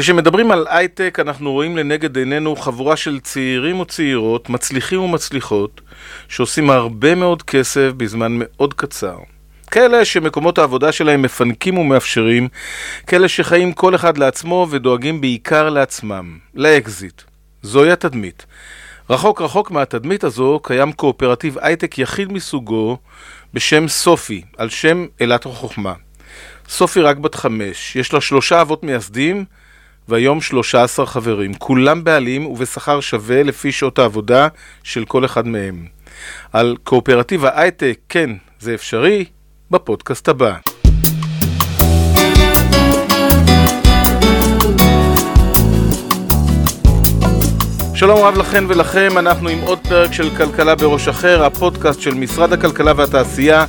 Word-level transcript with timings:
כשמדברים 0.00 0.50
על 0.50 0.66
הייטק, 0.70 1.18
אנחנו 1.20 1.52
רואים 1.52 1.76
לנגד 1.76 2.16
עינינו 2.16 2.56
חבורה 2.56 2.96
של 2.96 3.20
צעירים 3.20 3.80
וצעירות, 3.80 4.50
מצליחים 4.50 5.00
ומצליחות, 5.00 5.80
שעושים 6.28 6.70
הרבה 6.70 7.14
מאוד 7.14 7.42
כסף 7.42 7.90
בזמן 7.96 8.32
מאוד 8.38 8.74
קצר. 8.74 9.16
כאלה 9.70 10.04
שמקומות 10.04 10.58
העבודה 10.58 10.92
שלהם 10.92 11.22
מפנקים 11.22 11.78
ומאפשרים, 11.78 12.48
כאלה 13.06 13.28
שחיים 13.28 13.72
כל 13.72 13.94
אחד 13.94 14.18
לעצמו 14.18 14.66
ודואגים 14.70 15.20
בעיקר 15.20 15.70
לעצמם, 15.70 16.38
לאקזיט. 16.54 17.22
זוהי 17.62 17.90
התדמית. 17.92 18.46
רחוק 19.10 19.42
רחוק 19.42 19.70
מהתדמית 19.70 20.24
הזו 20.24 20.60
קיים 20.62 20.92
קואופרטיב 20.92 21.58
הייטק 21.58 21.98
יחיד 21.98 22.32
מסוגו 22.32 22.96
בשם 23.54 23.88
סופי, 23.88 24.42
על 24.58 24.68
שם 24.68 25.06
אלת 25.20 25.46
החוכמה. 25.46 25.94
סופי 26.68 27.00
רק 27.00 27.16
בת 27.16 27.34
חמש, 27.34 27.96
יש 27.96 28.12
לה 28.12 28.20
שלושה 28.20 28.60
אבות 28.60 28.82
מייסדים 28.82 29.44
והיום 30.08 30.40
שלושה 30.40 30.82
עשר 30.82 31.06
חברים, 31.06 31.54
כולם 31.54 32.04
בעלים 32.04 32.46
ובשכר 32.46 33.00
שווה 33.00 33.42
לפי 33.42 33.72
שעות 33.72 33.98
העבודה 33.98 34.48
של 34.82 35.04
כל 35.04 35.24
אחד 35.24 35.46
מהם. 35.46 35.86
על 36.52 36.76
קואופרטיב 36.84 37.44
ההייטק, 37.44 37.98
כן, 38.08 38.30
זה 38.60 38.74
אפשרי, 38.74 39.24
בפודקאסט 39.70 40.28
הבא. 40.28 40.56
שלום 47.94 48.24
רב 48.24 48.36
לכן 48.36 48.64
ולכם, 48.68 49.18
אנחנו 49.18 49.48
עם 49.48 49.58
עוד 49.60 49.78
פרק 49.88 50.12
של 50.12 50.36
כלכלה 50.36 50.74
בראש 50.74 51.08
אחר, 51.08 51.44
הפודקאסט 51.44 52.00
של 52.00 52.14
משרד 52.14 52.52
הכלכלה 52.52 52.92
והתעשייה, 52.96 53.64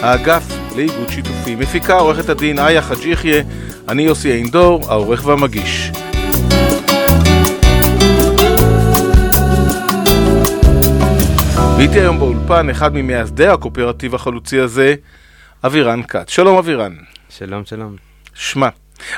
האגף 0.00 0.42
לאיגוד 0.76 1.08
שיתופי. 1.08 1.54
מפיקה 1.54 1.94
עורכת 1.94 2.28
הדין 2.28 2.58
איה 2.58 2.82
חאג' 2.82 3.04
יחיא, 3.04 3.42
אני 3.88 4.02
יוסי 4.02 4.32
אינדור, 4.32 4.84
העורך 4.88 5.26
והמגיש. 5.26 5.90
ואיתי 11.78 12.00
היום 12.00 12.18
באולפן 12.18 12.70
אחד 12.70 12.94
ממייסדי 12.94 13.46
הקואופרטיב 13.46 14.14
החלוצי 14.14 14.60
הזה, 14.60 14.94
אבירן 15.64 16.02
כץ. 16.02 16.30
שלום 16.30 16.58
אבירן. 16.58 16.96
שלום, 17.28 17.64
שלום. 17.64 17.96
שמע, 18.34 18.68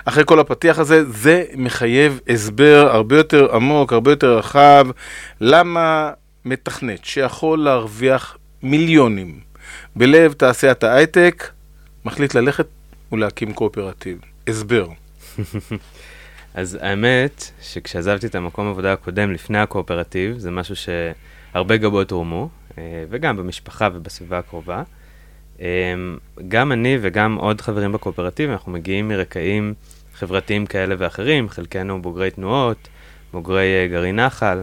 אחרי 0.05 0.23
כל 0.27 0.41
הפתיח 0.41 0.79
הזה, 0.79 1.05
זה 1.05 1.45
מחייב 1.57 2.21
הסבר 2.29 2.89
הרבה 2.93 3.17
יותר 3.17 3.55
עמוק, 3.55 3.93
הרבה 3.93 4.13
יותר 4.13 4.39
רחב, 4.39 4.87
למה 5.41 6.11
מתכנת 6.45 7.05
שיכול 7.05 7.59
להרוויח 7.59 8.39
מיליונים 8.63 9.41
בלב 9.97 10.33
תעשיית 10.33 10.85
ההייטק, 10.85 11.51
מחליט 12.05 12.35
ללכת 12.35 12.67
ולהקים 13.13 13.53
קואופרטיב. 13.53 14.19
הסבר. 14.49 14.89
אז 16.55 16.79
האמת, 16.81 17.51
שכשעזבתי 17.63 18.27
את 18.27 18.35
המקום 18.35 18.69
עבודה 18.69 18.93
הקודם 18.93 19.33
לפני 19.33 19.59
הקואופרטיב, 19.59 20.39
זה 20.39 20.51
משהו 20.51 20.75
שהרבה 20.77 21.77
גבות 21.77 22.11
הורמו, 22.11 22.49
אה, 22.79 23.05
וגם 23.11 23.37
במשפחה 23.37 23.89
ובסביבה 23.95 24.39
הקרובה. 24.39 24.83
אמ, 25.61 25.65
גם 26.49 26.73
אני 26.73 26.99
וגם 27.01 27.35
עוד 27.35 27.61
חברים 27.61 27.93
בקואופרטיב, 27.93 28.51
אנחנו 28.51 28.73
מגיעים 28.73 29.09
מרקעים 29.09 29.75
חברתיים 30.15 30.67
כאלה 30.67 30.95
ואחרים, 30.99 31.49
חלקנו 31.49 32.03
בוגרי 32.03 32.31
תנועות, 32.31 32.89
בוגרי 33.33 33.83
אה, 33.83 33.87
גרעין 33.89 34.21
נחל, 34.21 34.63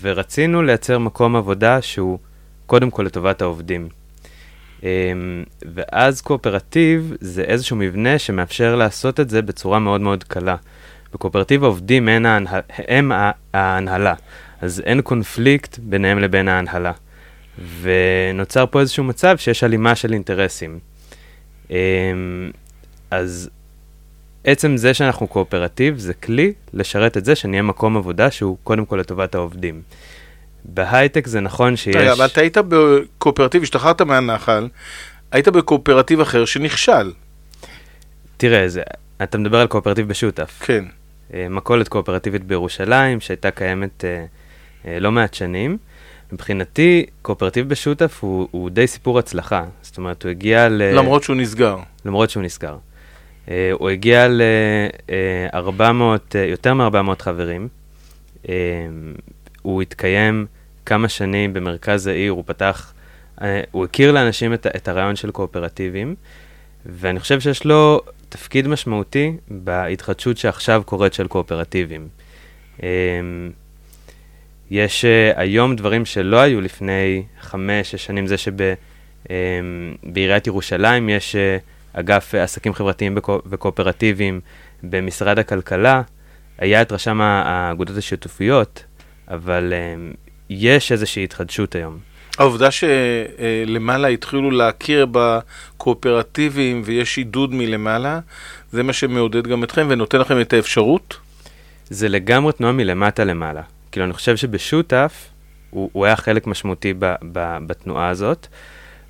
ורצינו 0.00 0.62
לייצר 0.62 0.98
מקום 0.98 1.36
עבודה 1.36 1.82
שהוא 1.82 2.18
קודם 2.66 2.90
כל 2.90 3.02
לטובת 3.02 3.42
העובדים. 3.42 3.88
אמ, 4.82 4.88
ואז 5.74 6.20
קואופרטיב 6.20 7.16
זה 7.20 7.42
איזשהו 7.42 7.76
מבנה 7.76 8.18
שמאפשר 8.18 8.76
לעשות 8.76 9.20
את 9.20 9.30
זה 9.30 9.42
בצורה 9.42 9.78
מאוד 9.78 10.00
מאוד 10.00 10.24
קלה. 10.24 10.56
בקואופרטיב 11.14 11.64
העובדים 11.64 12.08
הם, 12.08 12.26
ההנה, 12.26 12.60
הם 12.88 13.12
ההנהלה, 13.54 14.14
אז 14.60 14.82
אין 14.86 15.00
קונפליקט 15.00 15.78
ביניהם 15.78 16.18
לבין 16.18 16.48
ההנהלה. 16.48 16.92
ונוצר 17.80 18.66
פה 18.66 18.80
איזשהו 18.80 19.04
מצב 19.04 19.36
שיש 19.38 19.64
הלימה 19.64 19.94
של 19.94 20.12
אינטרסים. 20.12 20.78
אמ, 21.70 21.76
אז 23.10 23.50
עצם 24.44 24.76
זה 24.76 24.94
שאנחנו 24.94 25.26
קואופרטיב 25.26 25.98
זה 25.98 26.14
כלי 26.14 26.52
לשרת 26.72 27.16
את 27.16 27.24
זה 27.24 27.34
שנהיה 27.34 27.62
מקום 27.62 27.96
עבודה 27.96 28.30
שהוא 28.30 28.56
קודם 28.64 28.84
כל 28.84 28.96
לטובת 28.96 29.34
העובדים. 29.34 29.82
בהייטק 30.64 31.26
זה 31.26 31.40
נכון 31.40 31.76
שיש... 31.76 31.96
רגע, 31.96 32.12
אבל 32.12 32.26
אתה 32.26 32.40
היית 32.40 32.56
בקואופרטיב, 32.58 33.62
השתחררת 33.62 34.00
מהנחל, 34.00 34.68
היית 35.32 35.48
בקואופרטיב 35.48 36.20
אחר 36.20 36.44
שנכשל. 36.44 37.12
תראה, 38.36 38.68
זה, 38.68 38.82
אתה 39.22 39.38
מדבר 39.38 39.60
על 39.60 39.66
קואופרטיב 39.66 40.08
בשותף. 40.08 40.58
כן. 40.60 40.84
אה, 41.34 41.46
מכולת 41.50 41.88
קואופרטיבית 41.88 42.44
בירושלים, 42.44 43.20
שהייתה 43.20 43.50
קיימת 43.50 44.04
אה, 44.04 44.24
אה, 44.86 45.00
לא 45.00 45.12
מעט 45.12 45.34
שנים. 45.34 45.78
מבחינתי, 46.32 47.06
קואופרטיב 47.22 47.68
בשותף 47.68 48.18
הוא, 48.20 48.48
הוא 48.50 48.70
די 48.70 48.86
סיפור 48.86 49.18
הצלחה. 49.18 49.64
זאת 49.82 49.98
אומרת, 49.98 50.22
הוא 50.22 50.30
הגיע 50.30 50.68
ל... 50.68 50.82
למרות 50.82 51.22
שהוא 51.22 51.36
נסגר. 51.36 51.76
למרות 52.04 52.30
שהוא 52.30 52.42
נסגר. 52.42 52.76
Uh, 53.46 53.50
הוא 53.72 53.90
הגיע 53.90 54.28
ל-400, 54.28 55.80
uh, 55.80 56.38
יותר 56.48 56.74
מ-400 56.74 57.22
חברים. 57.22 57.68
הוא 59.62 59.82
התקיים 59.82 60.46
כמה 60.86 61.08
שנים 61.08 61.52
במרכז 61.52 62.06
העיר, 62.06 62.32
הוא 62.32 62.44
פתח, 62.46 62.92
uh, 63.38 63.42
הוא 63.70 63.84
הכיר 63.84 64.12
לאנשים 64.12 64.54
את, 64.54 64.66
את 64.76 64.88
הרעיון 64.88 65.16
של 65.16 65.30
קואופרטיבים, 65.30 66.14
ואני 66.86 67.20
חושב 67.20 67.40
שיש 67.40 67.64
לו 67.64 68.00
תפקיד 68.28 68.68
משמעותי 68.68 69.36
בהתחדשות 69.48 70.38
שעכשיו 70.38 70.82
קורית 70.86 71.14
של 71.14 71.26
קואופרטיבים. 71.26 72.08
Uh, 72.78 72.82
יש 74.70 75.04
uh, 75.04 75.08
היום 75.40 75.76
דברים 75.76 76.04
שלא 76.04 76.40
היו 76.40 76.60
לפני 76.60 77.22
חמש-שש 77.40 78.04
שנים, 78.04 78.26
זה 78.26 78.36
שבעיריית 78.38 80.46
um, 80.46 80.48
ירושלים 80.48 81.08
יש 81.08 81.36
uh, 81.36 81.98
אגף 82.00 82.34
עסקים 82.34 82.74
חברתיים 82.74 83.18
וקואופרטיביים 83.46 84.40
במשרד 84.82 85.38
הכלכלה, 85.38 86.02
היה 86.58 86.82
את 86.82 86.92
רשם 86.92 87.20
האגודות 87.20 87.96
השיתופיות, 87.96 88.84
אבל 89.32 89.72
um, 89.72 90.16
יש 90.50 90.92
איזושהי 90.92 91.24
התחדשות 91.24 91.74
היום. 91.74 91.98
העובדה 92.38 92.68
שלמעלה 92.70 94.08
התחילו 94.08 94.50
להכיר 94.50 95.06
בקואופרטיבים 95.12 96.82
ויש 96.84 97.18
עידוד 97.18 97.54
מלמעלה, 97.54 98.20
זה 98.72 98.82
מה 98.82 98.92
שמעודד 98.92 99.46
גם 99.46 99.64
אתכם 99.64 99.86
ונותן 99.90 100.18
לכם 100.18 100.40
את 100.40 100.52
האפשרות? 100.52 101.16
זה 101.90 102.08
לגמרי 102.08 102.52
תנועה 102.52 102.72
מלמטה 102.72 103.24
למעלה. 103.24 103.62
כאילו, 103.92 104.06
אני 104.06 104.12
חושב 104.12 104.36
שבשותף, 104.36 105.28
הוא, 105.70 105.90
הוא 105.92 106.06
היה 106.06 106.16
חלק 106.16 106.46
משמעותי 106.46 106.94
ב, 106.98 107.14
ב, 107.32 107.56
בתנועה 107.66 108.08
הזאת, 108.08 108.46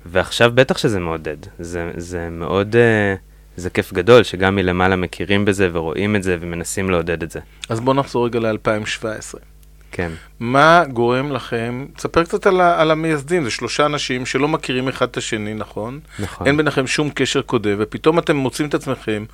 ועכשיו 0.05 0.51
בטח 0.55 0.77
שזה 0.77 0.99
מעודד. 0.99 1.37
זה, 1.59 1.91
זה 1.97 2.29
מאוד, 2.29 2.75
uh, 2.75 3.19
זה 3.57 3.69
כיף 3.69 3.93
גדול 3.93 4.23
שגם 4.23 4.55
מלמעלה 4.55 4.95
מכירים 4.95 5.45
בזה 5.45 5.69
ורואים 5.73 6.15
את 6.15 6.23
זה 6.23 6.37
ומנסים 6.39 6.89
לעודד 6.89 7.23
את 7.23 7.31
זה. 7.31 7.39
אז 7.69 7.79
בואו 7.79 7.95
נחזור 7.95 8.25
רגע 8.25 8.39
ל-2017. 8.39 9.52
כן. 9.93 10.11
מה 10.39 10.83
גורם 10.93 11.31
לכם, 11.31 11.85
תספר 11.95 12.23
קצת 12.23 12.45
על, 12.47 12.61
על 12.61 12.91
המייסדים, 12.91 13.43
זה 13.43 13.51
שלושה 13.51 13.85
אנשים 13.85 14.25
שלא 14.25 14.47
מכירים 14.47 14.87
אחד 14.87 15.07
את 15.09 15.17
השני, 15.17 15.53
נכון? 15.53 15.99
נכון. 16.19 16.47
אין 16.47 16.57
ביניכם 16.57 16.87
שום 16.87 17.09
קשר 17.09 17.41
קודם, 17.41 17.75
ופתאום 17.79 18.19
אתם 18.19 18.35
מוצאים 18.35 18.69
את 18.69 18.73
עצמכם, 18.73 19.25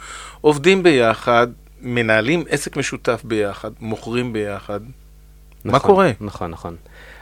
עובדים 0.41 0.83
ביחד, 0.83 1.47
מנהלים 1.81 2.43
עסק 2.49 2.77
משותף 2.77 3.21
ביחד, 3.23 3.71
מוכרים 3.79 4.33
ביחד. 4.33 4.79
נכון, 5.65 5.71
מה 5.71 5.79
קורה? 5.79 6.11
נכון, 6.21 6.51
נכון. 6.51 6.75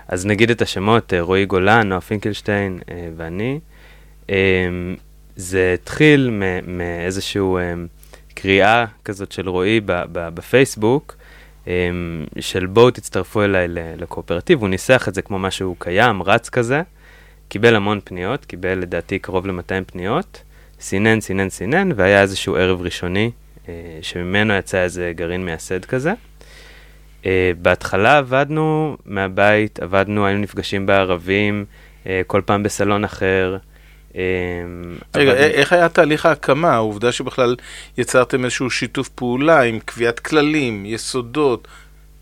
אז 0.08 0.26
נגיד 0.26 0.52
את 0.52 0.62
השמות, 0.62 1.14
אה, 1.14 1.22
רועי 1.22 1.46
גולן, 1.46 1.88
נועה 1.88 2.02
פינקלשטיין 2.02 2.80
אה, 2.92 3.10
ואני. 3.18 3.60
אה, 4.30 4.36
זה 5.36 5.76
התחיל 5.82 6.30
מאיזושהי 6.68 7.42
קריאה 8.34 8.86
כזאת 9.06 9.32
של 9.32 9.50
רועי 9.50 9.82
בפייסבוק, 10.14 11.17
של 12.40 12.66
בואו 12.66 12.92
תצטרפו 12.92 13.44
אליי 13.44 13.68
לקואופרטיב, 13.70 14.62
הוא 14.62 14.70
ניסח 14.70 15.08
את 15.08 15.14
זה 15.14 15.22
כמו 15.22 15.40
משהו 15.40 15.76
קיים, 15.80 16.24
רץ 16.24 16.50
כזה, 16.50 16.82
קיבל 17.50 17.76
המון 17.76 18.00
פניות, 18.04 18.46
קיבל 18.46 18.78
לדעתי 18.78 19.20
קרוב 19.20 19.48
ל-200 19.48 19.92
פניות, 19.92 20.44
סינן, 20.80 21.22
סינן, 21.22 21.50
סינן, 21.50 21.90
והיה 21.96 22.22
איזשהו 22.22 22.56
ערב 22.56 22.82
ראשוני, 22.82 23.32
שממנו 24.02 24.54
יצא 24.54 24.84
איזה 24.84 25.12
גרעין 25.16 25.46
מייסד 25.46 25.86
כזה. 25.86 26.14
Uh, 27.24 27.28
בהתחלה 27.62 28.18
עבדנו 28.18 28.98
מהבית, 29.06 29.80
עבדנו, 29.80 30.26
היינו 30.26 30.42
נפגשים 30.42 30.86
בערבים, 30.86 31.66
uh, 32.04 32.08
כל 32.28 32.42
פעם 32.46 32.64
בסלון 32.64 33.04
אחר. 33.04 33.58
Uh, 34.18 34.20
רגע, 35.16 35.32
עבדנו... 35.32 35.46
איך 35.46 35.74
היה 35.74 35.90
תהליך 35.90 36.26
ההקמה? 36.26 36.74
העובדה 36.74 37.12
שבכלל 37.12 37.56
יצרתם 37.98 38.44
איזשהו 38.44 38.70
שיתוף 38.70 39.10
פעולה 39.10 39.62
עם 39.62 39.80
קביעת 39.80 40.20
כללים, 40.20 40.86
יסודות, 40.86 41.68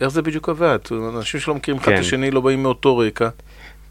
איך 0.01 0.07
זה 0.07 0.21
בדיוק 0.21 0.50
עבד? 0.50 0.80
אנשים 0.92 1.39
שלא 1.39 1.56
מכירים 1.56 1.80
אחד 1.80 1.92
כן. 1.92 1.95
את 1.95 2.00
השני 2.00 2.31
לא 2.31 2.42
באים 2.42 2.63
מאותו 2.63 2.97
רקע. 2.97 3.30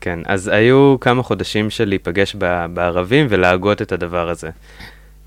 כן, 0.01 0.19
אז 0.25 0.49
היו 0.49 0.97
כמה 1.01 1.23
חודשים 1.23 1.71
של 1.71 1.89
להיפגש 1.89 2.35
בערבים 2.75 3.27
ולהגות 3.31 3.83
את 3.83 3.93
הדבר 3.93 4.29
הזה. 4.29 4.51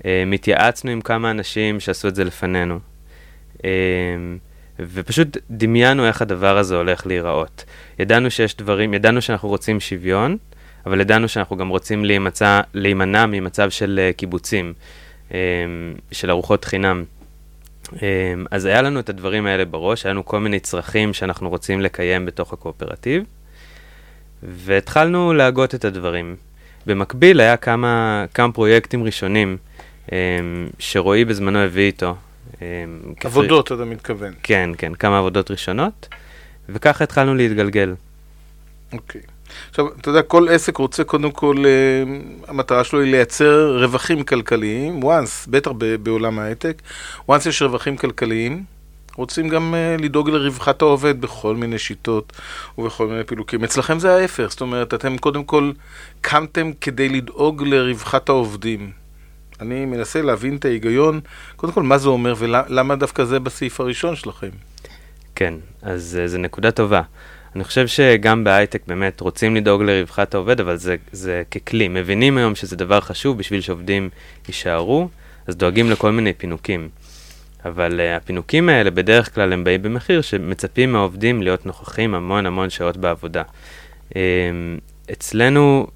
מתייעצנו 0.04 0.90
עם 0.90 1.00
כמה 1.00 1.30
אנשים 1.30 1.80
שעשו 1.80 2.08
את 2.08 2.14
זה 2.14 2.24
לפנינו. 2.24 2.78
ופשוט 4.80 5.36
דמיינו 5.50 6.06
איך 6.06 6.22
הדבר 6.22 6.58
הזה 6.58 6.76
הולך 6.76 7.06
להיראות. 7.06 7.64
ידענו 7.98 8.30
שיש 8.30 8.56
דברים, 8.56 8.94
ידענו 8.94 9.22
שאנחנו 9.22 9.48
רוצים 9.48 9.80
שוויון, 9.80 10.36
אבל 10.88 11.00
ידענו 11.00 11.28
שאנחנו 11.28 11.56
גם 11.56 11.68
רוצים 11.68 12.04
להימצא, 12.04 12.60
להימנע 12.74 13.26
ממצב 13.26 13.70
של 13.70 14.00
uh, 14.00 14.16
קיבוצים, 14.16 14.72
um, 15.28 15.32
של 16.12 16.30
ארוחות 16.30 16.64
חינם. 16.64 17.04
Um, 17.86 17.98
אז 18.50 18.64
היה 18.64 18.82
לנו 18.82 19.00
את 19.00 19.08
הדברים 19.08 19.46
האלה 19.46 19.64
בראש, 19.64 20.06
היה 20.06 20.12
לנו 20.12 20.24
כל 20.24 20.40
מיני 20.40 20.60
צרכים 20.60 21.12
שאנחנו 21.12 21.48
רוצים 21.48 21.80
לקיים 21.80 22.26
בתוך 22.26 22.52
הקואופרטיב, 22.52 23.22
והתחלנו 24.42 25.32
להגות 25.32 25.74
את 25.74 25.84
הדברים. 25.84 26.36
במקביל 26.86 27.40
היה 27.40 27.56
כמה, 27.56 28.24
כמה 28.34 28.52
פרויקטים 28.52 29.04
ראשונים 29.04 29.56
um, 30.06 30.10
שרועי 30.78 31.24
בזמנו 31.24 31.58
הביא 31.58 31.86
איתו. 31.86 32.14
Um, 32.52 32.56
עבודות, 33.24 33.66
כפרי... 33.66 33.76
אתה 33.76 33.84
מתכוון. 33.84 34.32
כן, 34.42 34.70
כן, 34.78 34.94
כמה 34.94 35.18
עבודות 35.18 35.50
ראשונות, 35.50 36.08
וככה 36.68 37.04
התחלנו 37.04 37.34
להתגלגל. 37.34 37.94
אוקיי. 38.92 39.20
Okay. 39.20 39.37
עכשיו, 39.70 39.88
אתה 40.00 40.08
יודע, 40.08 40.22
כל 40.22 40.48
עסק 40.48 40.76
רוצה 40.76 41.04
קודם 41.04 41.30
כל, 41.30 41.56
uh, 41.56 42.50
המטרה 42.50 42.84
שלו 42.84 43.00
היא 43.00 43.10
לייצר 43.10 43.78
רווחים 43.82 44.22
כלכליים, 44.22 45.02
once, 45.02 45.50
בטח 45.50 45.70
בעולם 46.02 46.38
ההייטק, 46.38 46.82
once 47.30 47.48
יש 47.48 47.62
רווחים 47.62 47.96
כלכליים, 47.96 48.64
רוצים 49.16 49.48
גם 49.48 49.74
uh, 49.74 50.02
לדאוג 50.02 50.30
לרווחת 50.30 50.82
העובד 50.82 51.20
בכל 51.20 51.56
מיני 51.56 51.78
שיטות 51.78 52.32
ובכל 52.78 53.06
מיני 53.06 53.24
פילוקים. 53.24 53.64
אצלכם 53.64 53.98
זה 53.98 54.14
ההפך, 54.14 54.46
זאת 54.50 54.60
אומרת, 54.60 54.94
אתם 54.94 55.18
קודם 55.18 55.44
כל 55.44 55.72
קמתם 56.20 56.70
כדי 56.80 57.08
לדאוג 57.08 57.62
לרווחת 57.62 58.28
העובדים. 58.28 58.90
אני 59.60 59.84
מנסה 59.84 60.22
להבין 60.22 60.56
את 60.56 60.64
ההיגיון, 60.64 61.20
קודם 61.56 61.72
כל, 61.72 61.82
מה 61.82 61.98
זה 61.98 62.08
אומר 62.08 62.34
ולמה 62.38 62.96
דווקא 62.96 63.24
זה 63.24 63.40
בסעיף 63.40 63.80
הראשון 63.80 64.16
שלכם. 64.16 64.50
כן, 65.34 65.54
אז 65.82 66.18
uh, 66.24 66.26
זו 66.26 66.38
נקודה 66.38 66.70
טובה. 66.70 67.02
אני 67.56 67.64
חושב 67.64 67.86
שגם 67.86 68.44
בהייטק 68.44 68.82
באמת 68.86 69.20
רוצים 69.20 69.56
לדאוג 69.56 69.82
לרווחת 69.82 70.34
העובד, 70.34 70.60
אבל 70.60 70.76
זה, 70.76 70.96
זה 71.12 71.42
ככלי. 71.50 71.88
מבינים 71.88 72.38
היום 72.38 72.54
שזה 72.54 72.76
דבר 72.76 73.00
חשוב 73.00 73.38
בשביל 73.38 73.60
שעובדים 73.60 74.08
יישארו, 74.48 75.08
אז 75.46 75.56
דואגים 75.56 75.90
לכל 75.90 76.12
מיני 76.12 76.32
פינוקים. 76.32 76.88
אבל 77.64 78.00
uh, 78.00 78.16
הפינוקים 78.16 78.68
האלה 78.68 78.90
בדרך 78.90 79.34
כלל 79.34 79.52
הם 79.52 79.64
באים 79.64 79.82
במחיר 79.82 80.20
שמצפים 80.20 80.92
מהעובדים 80.92 81.42
להיות 81.42 81.66
נוכחים 81.66 82.14
המון 82.14 82.46
המון 82.46 82.70
שעות 82.70 82.96
בעבודה. 82.96 83.42
Um, 84.10 84.14
אצלנו 85.12 85.86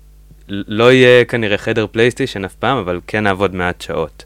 לא 0.49 0.93
יהיה 0.93 1.25
כנראה 1.25 1.58
חדר 1.58 1.87
פלייסטיישן 1.87 2.44
אף 2.44 2.54
פעם, 2.54 2.78
אבל 2.78 3.00
כן 3.06 3.25
נעבוד 3.25 3.54
מעט 3.54 3.81
שעות. 3.81 4.25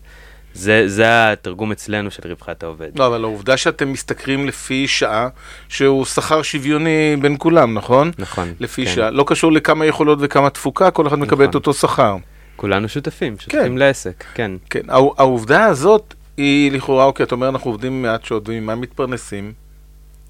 זה, 0.57 0.89
זה 0.89 1.33
התרגום 1.33 1.73
אצלנו 1.73 2.11
של 2.11 2.23
רווחת 2.29 2.63
העובד. 2.63 2.99
לא, 2.99 3.07
אבל 3.07 3.25
העובדה 3.25 3.57
שאתם 3.57 3.93
משתכרים 3.93 4.47
לפי 4.47 4.89
שעה, 4.89 5.29
שהוא 5.69 6.05
שכר 6.05 6.43
שוויוני 6.43 7.17
בין 7.21 7.37
כולם, 7.39 7.75
נכון? 7.75 8.11
נכון. 8.19 8.53
לפי 8.61 8.87
כן. 8.87 8.93
שעה. 8.93 9.11
לא 9.11 9.25
קשור 9.27 9.53
לכמה 9.53 9.87
יכולות 9.87 10.19
וכמה 10.23 10.51
תפוקה, 10.51 10.91
כל 10.91 11.07
אחד 11.07 11.17
נכון. 11.17 11.27
מקבל 11.27 11.45
את 11.45 11.55
אותו 11.55 11.75
שכר. 11.75 12.17
כולנו 12.57 12.89
שותפים, 12.89 13.39
שותפים 13.39 13.63
כן. 13.63 13.79
לעסק, 13.79 14.25
כן. 14.35 14.51
כן, 14.71 14.81
העובדה 15.19 15.65
הזאת 15.65 16.15
היא 16.37 16.73
לכאורה, 16.73 17.05
אוקיי, 17.05 17.25
אתה 17.25 17.35
אומר, 17.35 17.49
אנחנו 17.49 17.71
עובדים 17.71 18.03
מעט 18.03 18.25
שעות, 18.25 18.49
וממה 18.49 18.75
מתפרנסים? 18.75 19.53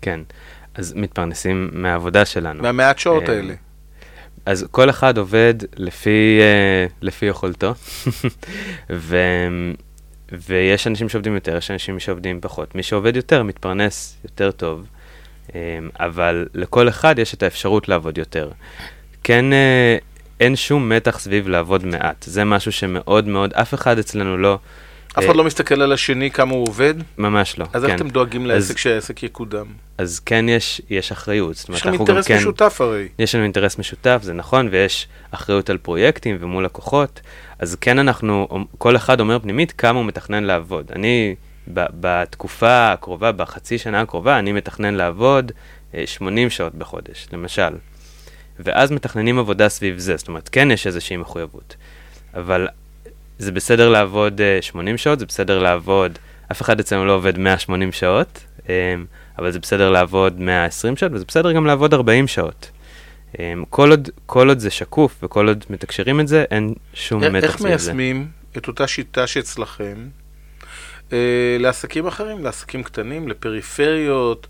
כן, 0.03 0.21
אז 0.75 0.93
מתפרנסים 0.97 1.71
מהעבודה 1.73 2.25
שלנו. 2.25 2.63
מהמעט 2.63 2.99
שעות 2.99 3.29
אה, 3.29 3.35
האלה. 3.35 3.55
אז 4.47 4.67
כל 4.71 4.91
אחד 4.91 5.19
עובד 5.19 5.55
לפי, 5.77 6.41
uh, 6.41 6.93
לפי 7.03 7.27
יכולתו, 7.27 7.75
ו, 8.91 9.17
ויש 10.33 10.87
אנשים 10.87 11.09
שעובדים 11.09 11.35
יותר, 11.35 11.57
יש 11.57 11.71
אנשים 11.71 12.01
שעובדים 12.01 12.41
פחות. 12.41 12.75
מי 12.75 12.83
שעובד 12.83 13.17
יותר 13.17 13.43
מתפרנס 13.43 14.17
יותר 14.25 14.51
טוב, 14.51 14.87
אמ, 15.55 15.61
אבל 16.01 16.49
לכל 16.55 16.89
אחד 16.89 17.19
יש 17.19 17.35
את 17.35 17.43
האפשרות 17.43 17.89
לעבוד 17.89 18.19
יותר. 18.19 18.51
כן, 19.23 19.53
אה, 19.53 19.97
אין 20.41 20.57
שום 20.57 20.89
מתח 20.89 21.19
סביב 21.19 21.49
לעבוד 21.49 21.85
מעט. 21.87 22.23
זה 22.23 22.45
משהו 22.45 22.73
שמאוד 22.73 23.27
מאוד, 23.27 23.53
אף 23.53 23.75
אחד 23.75 23.99
אצלנו 23.99 24.37
לא... 24.37 24.59
אף 25.19 25.25
אחד 25.25 25.37
לא 25.37 25.45
מסתכל 25.45 25.83
על 25.83 25.93
השני 25.93 26.31
כמה 26.31 26.53
הוא 26.53 26.69
עובד? 26.69 26.95
ממש 27.19 27.59
לא, 27.59 27.67
אז 27.73 27.83
כן. 27.83 27.91
איך 27.91 27.97
אתם 27.97 28.09
דואגים 28.09 28.47
לעסק 28.47 28.79
שהעסק 28.79 29.23
יקודם? 29.23 29.67
אז 29.99 30.21
כן 30.21 30.49
יש, 30.49 30.83
יש 30.91 31.13
אחריות. 31.13 31.57
יש 31.57 31.69
לכם 31.69 31.93
אינטרס 31.93 32.27
כן, 32.27 32.37
משותף 32.37 32.81
הרי. 32.81 33.09
יש 33.19 33.35
לנו 33.35 33.45
אינטרס 33.45 33.79
משותף, 33.79 34.21
זה 34.23 34.33
נכון, 34.33 34.69
ויש 34.71 35.09
אחריות 35.31 35.71
על 35.71 35.79
פרויקטים 35.79 36.37
ומול 36.41 36.65
לקוחות. 36.65 37.21
אז 37.59 37.77
כן 37.81 37.99
אנחנו, 37.99 38.49
כל 38.79 38.97
אחד 38.97 39.21
אומר 39.21 39.39
פנימית 39.39 39.73
כמה 39.73 39.99
הוא 39.99 40.07
מתכנן 40.07 40.45
לעבוד. 40.45 40.93
אני, 40.97 41.35
בתקופה 41.69 42.93
הקרובה, 42.93 43.33
בחצי 43.33 43.79
שנה 43.79 44.01
הקרובה, 44.01 44.39
אני 44.39 44.53
מתכנן 44.53 44.95
לעבוד 44.95 45.53
80 46.05 46.45
אה, 46.45 46.51
שעות 46.51 46.75
בחודש, 46.75 47.27
למשל. 47.33 47.71
ואז 48.59 48.91
מתכננים 48.91 49.39
עבודה 49.39 49.69
סביב 49.69 49.99
זה, 49.99 50.17
זאת 50.17 50.29
אומרת, 50.29 50.49
כן 50.49 50.71
יש 50.71 50.87
איזושהי 50.87 51.17
מחויבות. 51.17 51.77
אבל 52.35 52.69
זה 53.39 53.53
בסדר 53.53 53.89
לעבוד 53.89 54.41
80 54.61 54.95
אה, 54.95 54.99
שעות, 54.99 55.19
זה 55.19 55.27
בסדר 55.27 55.59
לעבוד, 55.59 56.19
אף 56.53 56.63
אחד 56.63 56.81
אצלנו 56.81 57.05
לא 57.05 57.13
עובד 57.13 57.39
180 57.39 57.93
שעות, 57.93 58.45
אה, 58.69 58.95
אבל 59.39 59.51
זה 59.51 59.59
בסדר 59.59 59.91
לעבוד 59.91 60.41
120 60.41 60.97
שעות, 60.97 61.13
וזה 61.13 61.25
בסדר 61.25 61.53
גם 61.53 61.67
לעבוד 61.67 61.95
40 61.95 62.29
שעות. 62.29 62.71
אמ, 63.39 63.65
כל 63.71 63.91
עוד, 63.91 64.09
כל 64.27 64.49
עוד 64.49 64.59
זה 64.59 64.71
שקוף 64.71 65.19
וכל 65.23 65.49
עוד 65.49 65.65
מתקשרים 65.71 66.21
את 66.21 66.29
זה, 66.29 66.45
אין 66.51 66.75
שום 66.95 67.21
מתח 67.21 67.31
סביב 67.31 67.41
זה. 67.41 67.47
איך 67.47 67.61
מיישמים 67.63 68.29
את 68.57 68.69
אותה 68.69 68.87
שיטה 68.87 69.27
שאצלכם 69.27 70.09
אה, 71.13 71.57
לעסקים 71.61 72.07
אחרים, 72.07 72.45
לעסקים 72.45 72.83
קטנים, 72.83 73.29
לפריפריות, 73.29 74.47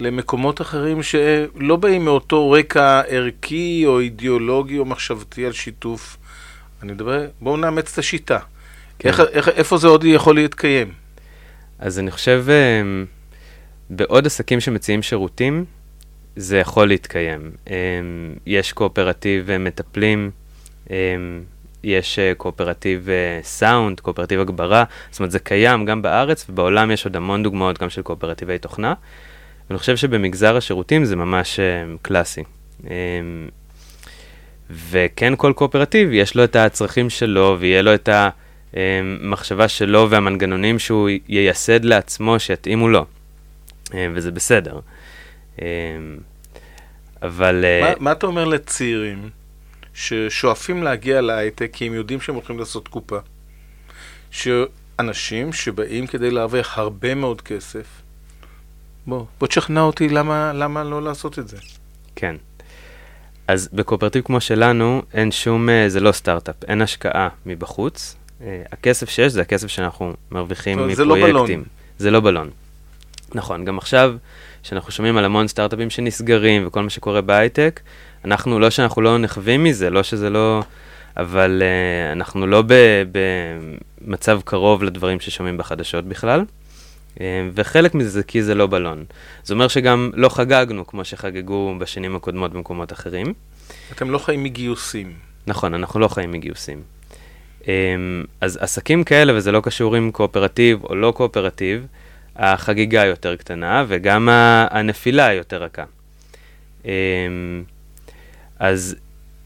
למקומות 0.00 0.60
אחרים 0.60 1.02
שלא 1.02 1.76
באים 1.76 2.04
מאותו 2.04 2.50
רקע 2.50 3.00
ערכי 3.08 3.82
או 3.86 4.00
אידיאולוגי 4.00 4.78
או 4.78 4.84
מחשבתי 4.84 5.46
על 5.46 5.52
שיתוף? 5.52 6.16
אני 6.82 6.92
מדבר, 6.92 7.26
בואו 7.40 7.56
נאמץ 7.56 7.92
את 7.92 7.98
השיטה. 7.98 8.38
כן. 8.98 9.08
איך, 9.08 9.20
איך, 9.20 9.48
איפה 9.48 9.78
זה 9.78 9.88
עוד 9.88 10.04
יכול 10.04 10.34
להתקיים? 10.34 10.92
אז 11.78 11.98
אני 11.98 12.10
חושב, 12.10 12.44
אמ, 12.48 13.04
בעוד 13.90 14.26
עסקים 14.26 14.60
שמציעים 14.60 15.02
שירותים, 15.02 15.64
זה 16.36 16.58
יכול 16.58 16.88
להתקיים. 16.88 17.50
אמ, 17.66 17.70
יש 18.46 18.72
קואופרטיב 18.72 19.48
אה, 19.48 19.58
מטפלים, 19.58 20.30
אמ, 20.86 20.90
יש 21.84 22.18
אה, 22.18 22.34
קואופרטיב 22.34 23.08
uh, 23.08 23.46
סאונד, 23.46 24.00
קואופרטיב 24.00 24.40
הגברה, 24.40 24.84
זאת 25.10 25.20
אומרת 25.20 25.30
זה 25.30 25.38
קיים 25.38 25.84
גם 25.84 26.02
בארץ 26.02 26.46
ובעולם 26.48 26.90
יש 26.90 27.04
עוד 27.04 27.16
המון 27.16 27.42
דוגמאות 27.42 27.78
גם 27.78 27.90
של 27.90 28.02
קואופרטיבי 28.02 28.58
תוכנה. 28.58 28.94
ואני 29.68 29.78
חושב 29.78 29.96
שבמגזר 29.96 30.56
השירותים 30.56 31.04
זה 31.04 31.16
ממש 31.16 31.60
קלאסי. 32.02 32.42
וכן 34.70 35.32
כל 35.36 35.52
קואופרטיב 35.56 36.12
יש 36.12 36.34
לו 36.34 36.44
את 36.44 36.56
הצרכים 36.56 37.10
שלו 37.10 37.56
ויהיה 37.60 37.82
לו 37.82 37.94
את 37.94 38.08
המחשבה 38.72 39.68
שלו 39.68 40.10
והמנגנונים 40.10 40.78
שהוא 40.78 41.08
ייסד 41.28 41.84
לעצמו 41.84 42.38
שיתאימו 42.38 42.88
לו, 42.88 43.06
uh, 43.84 43.92
וזה 44.14 44.30
בסדר. 44.30 44.80
אמ, 45.62 45.64
אבל... 47.22 47.64
אה, 47.64 47.80
מה, 47.80 47.94
מה 48.00 48.12
אתה 48.12 48.26
אומר 48.26 48.44
לצעירים 48.44 49.30
ששואפים 49.94 50.82
להגיע 50.82 51.20
להייטק 51.20 51.70
כי 51.72 51.86
הם 51.86 51.94
יודעים 51.94 52.20
שהם 52.20 52.34
הולכים 52.34 52.58
לעשות 52.58 52.88
קופה? 52.88 53.18
שאנשים 54.30 55.52
שבאים 55.52 56.06
כדי 56.06 56.30
להרוויח 56.30 56.78
הרבה 56.78 57.14
מאוד 57.14 57.40
כסף, 57.40 57.86
בוא, 59.06 59.24
בוא 59.40 59.48
תשכנע 59.48 59.80
אותי 59.80 60.08
למה, 60.08 60.52
למה 60.52 60.84
לא 60.84 61.02
לעשות 61.02 61.38
את 61.38 61.48
זה. 61.48 61.56
כן. 62.16 62.36
אז 63.48 63.68
בקואופרטיב 63.72 64.24
כמו 64.24 64.40
שלנו, 64.40 65.02
אין 65.14 65.32
שום, 65.32 65.68
אה, 65.68 65.88
זה 65.88 66.00
לא 66.00 66.12
סטארט-אפ, 66.12 66.64
אין 66.68 66.82
השקעה 66.82 67.28
מבחוץ. 67.46 68.16
אה, 68.42 68.62
הכסף 68.72 69.10
שיש 69.10 69.32
זה 69.32 69.40
הכסף 69.40 69.66
שאנחנו 69.66 70.12
מרוויחים 70.30 70.78
מפרויקטים. 70.78 70.96
זה 70.96 71.04
לא 71.04 71.26
בלון. 71.26 71.64
זה 71.98 72.10
לא 72.10 72.20
בלון. 72.20 72.50
נכון, 73.34 73.64
גם 73.64 73.78
עכשיו, 73.78 74.14
שאנחנו 74.62 74.92
שומעים 74.92 75.16
על 75.16 75.24
המון 75.24 75.48
סטארט-אפים 75.48 75.90
שנסגרים 75.90 76.66
וכל 76.66 76.82
מה 76.82 76.90
שקורה 76.90 77.20
בהייטק, 77.20 77.80
אנחנו, 78.24 78.58
לא 78.58 78.70
שאנחנו 78.70 79.02
לא 79.02 79.18
נחווים 79.18 79.64
מזה, 79.64 79.90
לא 79.90 80.02
שזה 80.02 80.30
לא... 80.30 80.62
אבל 81.16 81.62
uh, 81.62 82.12
אנחנו 82.12 82.46
לא 82.46 82.62
במצב 84.02 84.40
קרוב 84.44 84.82
לדברים 84.82 85.20
ששומעים 85.20 85.56
בחדשות 85.56 86.04
בכלל. 86.04 86.44
Uh, 87.14 87.20
וחלק 87.54 87.94
מזה 87.94 88.08
זה 88.08 88.22
כי 88.22 88.42
זה 88.42 88.54
לא 88.54 88.66
בלון. 88.66 89.04
זה 89.44 89.54
אומר 89.54 89.68
שגם 89.68 90.10
לא 90.14 90.28
חגגנו 90.28 90.86
כמו 90.86 91.04
שחגגו 91.04 91.74
בשנים 91.78 92.16
הקודמות 92.16 92.52
במקומות 92.52 92.92
אחרים. 92.92 93.34
אתם 93.92 94.10
לא 94.10 94.18
חיים 94.18 94.44
מגיוסים. 94.44 95.12
נכון, 95.46 95.74
אנחנו 95.74 96.00
לא 96.00 96.08
חיים 96.08 96.32
מגיוסים. 96.32 96.82
Um, 97.62 97.66
אז 98.40 98.58
עסקים 98.60 99.04
כאלה, 99.04 99.36
וזה 99.36 99.52
לא 99.52 99.60
קשור 99.60 99.96
עם 99.96 100.10
קואופרטיב 100.10 100.84
או 100.84 100.94
לא 100.94 101.12
קואופרטיב, 101.16 101.86
החגיגה 102.36 103.04
יותר 103.04 103.36
קטנה 103.36 103.84
וגם 103.88 104.28
הנפילה 104.70 105.32
יותר 105.32 105.62
רכה. 105.62 105.84
אמ, 106.84 106.90
אז 108.58 108.96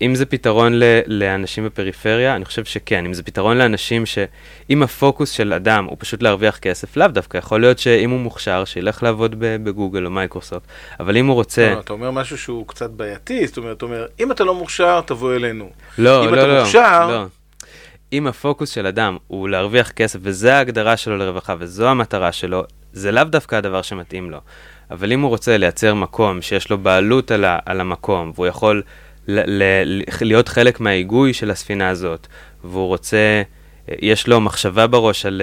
אם 0.03 0.15
זה 0.15 0.27
פתרון 0.27 0.73
ל- 0.79 1.01
לאנשים 1.07 1.65
בפריפריה, 1.65 2.37
אני 2.37 2.45
חושב 2.45 2.65
שכן. 2.65 3.07
אם 3.07 3.15
זה 3.15 3.23
פתרון 3.23 3.59
לאנשים 3.59 4.07
ש... 4.07 4.19
אם 4.71 4.83
הפוקוס 4.83 5.31
של 5.31 5.53
אדם 5.53 5.85
הוא 5.85 5.97
פשוט 6.01 6.23
להרוויח 6.23 6.59
כסף, 6.59 6.97
לאו 6.97 7.09
דווקא. 7.09 7.37
יכול 7.39 7.61
להיות 7.61 7.79
שאם 7.79 8.11
הוא 8.11 8.21
מוכשר, 8.21 8.65
שילך 8.65 9.03
לעבוד 9.03 9.35
בגוגל 9.39 10.05
או 10.07 10.11
מייקרוסופט. 10.11 10.67
אבל 11.01 11.17
אם 11.17 11.27
הוא 11.27 11.35
רוצה... 11.35 11.73
לא, 11.75 11.81
אתה 11.81 11.93
אומר 11.93 12.11
משהו 12.11 12.39
שהוא 12.39 12.67
קצת 12.69 12.91
בעייתי, 12.91 13.47
זאת 13.47 13.57
אומרת, 13.57 13.77
אתה 13.77 13.85
אומר, 13.85 14.07
אם 14.21 14.33
אתה 14.33 14.45
לא 14.45 14.55
מוכשר, 14.55 15.01
תבוא 15.07 15.35
אלינו. 15.35 15.71
לא, 15.99 16.25
אם 16.25 16.35
לא, 16.35 16.41
אתה 16.41 16.47
לא. 16.47 16.61
מוכשר- 16.61 17.09
לא. 17.11 17.25
אם 18.13 18.27
הפוקוס 18.27 18.71
של 18.71 18.87
אדם 18.87 19.17
הוא 19.27 19.49
להרוויח 19.49 19.91
כסף, 19.91 20.19
וזו 20.23 20.49
ההגדרה 20.49 20.97
שלו 20.97 21.17
לרווחה, 21.17 21.55
וזו 21.59 21.89
המטרה 21.89 22.33
שלו, 22.33 22.63
זה 22.93 23.13
לאו 23.13 23.25
דווקא 23.25 23.57
הדבר 23.57 23.83
שמתאים 23.83 24.31
לו. 24.31 24.39
אבל 24.91 25.13
אם 25.13 25.21
הוא 25.21 25.29
רוצה 25.31 25.57
לייצר 25.57 25.95
מקום 25.95 26.43
שיש 26.43 26.71
לו 26.71 26.79
בעלות 26.79 27.31
על, 27.31 27.45
ה, 27.45 27.59
על 27.67 27.81
המקום, 27.81 28.33
והוא 28.35 28.47
יכול 28.47 28.83
להיות 30.21 30.49
חלק 30.49 30.81
מההיגוי 30.81 31.35
של 31.35 31.51
הספינה 31.51 31.89
הזאת, 31.89 32.27
והוא 32.65 32.87
רוצה, 32.87 33.43
יש 33.89 34.27
לו 34.29 34.41
מחשבה 34.41 34.87
בראש 34.87 35.27
על... 35.27 35.43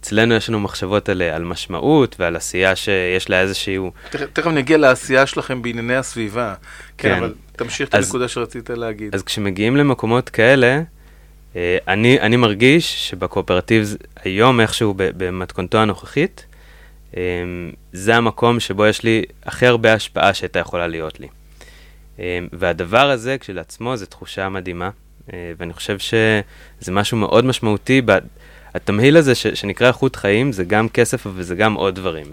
אצלנו 0.00 0.34
יש 0.34 0.48
לנו 0.48 0.60
מחשבות 0.60 1.08
על, 1.08 1.22
על 1.22 1.44
משמעות 1.44 2.16
ועל 2.18 2.36
עשייה 2.36 2.76
שיש 2.76 3.30
לה 3.30 3.40
איזשהו... 3.40 3.90
תכף 4.10 4.26
תכף 4.32 4.46
נגיע 4.46 4.78
לעשייה 4.78 5.26
שלכם 5.26 5.62
בענייני 5.62 5.96
הסביבה. 5.96 6.54
כן, 6.98 7.08
כן. 7.08 7.18
אבל 7.18 7.34
תמשיך 7.52 7.88
את 7.88 7.94
אז- 7.94 8.04
הנקודה 8.04 8.28
שרצית 8.28 8.70
להגיד. 8.70 9.14
אז 9.14 9.22
כשמגיעים 9.22 9.76
למקומות 9.76 10.28
כאלה, 10.28 10.82
אה, 11.56 11.78
אני, 11.88 12.20
אני 12.20 12.36
מרגיש 12.36 13.10
שבקואופרטיב 13.10 13.96
היום, 14.24 14.60
איכשהו 14.60 14.94
במתכונתו 14.96 15.78
הנוכחית, 15.78 16.46
אה, 17.16 17.22
זה 17.92 18.16
המקום 18.16 18.60
שבו 18.60 18.86
יש 18.86 19.02
לי 19.02 19.22
הכי 19.44 19.66
הרבה 19.66 19.92
השפעה 19.92 20.34
שהייתה 20.34 20.58
יכולה 20.58 20.86
להיות 20.86 21.20
לי. 21.20 21.28
אה, 22.20 22.38
והדבר 22.52 23.10
הזה 23.10 23.36
כשלעצמו 23.40 23.96
זה 23.96 24.06
תחושה 24.06 24.48
מדהימה, 24.48 24.90
אה, 25.32 25.52
ואני 25.58 25.72
חושב 25.72 25.98
שזה 25.98 26.92
משהו 26.92 27.16
מאוד 27.16 27.44
משמעותי. 27.44 28.02
התמהיל 28.74 29.16
הזה 29.16 29.34
ש, 29.34 29.46
שנקרא 29.46 29.86
איכות 29.86 30.16
חיים 30.16 30.52
זה 30.52 30.64
גם 30.64 30.88
כסף 30.88 31.26
וזה 31.34 31.54
גם 31.54 31.74
עוד 31.74 31.94
דברים. 31.94 32.26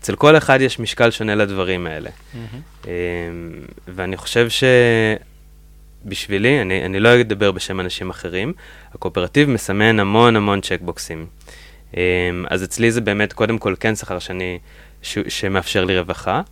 אצל 0.00 0.16
כל 0.16 0.36
אחד 0.36 0.60
יש 0.60 0.78
משקל 0.78 1.10
שונה 1.10 1.34
לדברים 1.34 1.86
האלה. 1.86 2.10
אה, 2.86 2.92
ואני 3.88 4.16
חושב 4.16 4.48
שבשבילי, 6.04 6.62
אני, 6.62 6.84
אני 6.84 7.00
לא 7.00 7.20
אדבר 7.20 7.52
בשם 7.52 7.80
אנשים 7.80 8.10
אחרים, 8.10 8.52
הקואופרטיב 8.94 9.50
מסמן 9.50 10.00
המון 10.00 10.36
המון 10.36 10.60
צ'קבוקסים. 10.60 11.26
אז 12.50 12.64
אצלי 12.64 12.92
זה 12.92 13.00
באמת 13.00 13.32
קודם 13.32 13.58
כל 13.58 13.74
כן 13.80 13.96
שכר 13.96 14.18
שאני, 14.18 14.58
ש, 15.02 15.18
שמאפשר 15.28 15.84
לי 15.84 15.98
רווחה, 15.98 16.42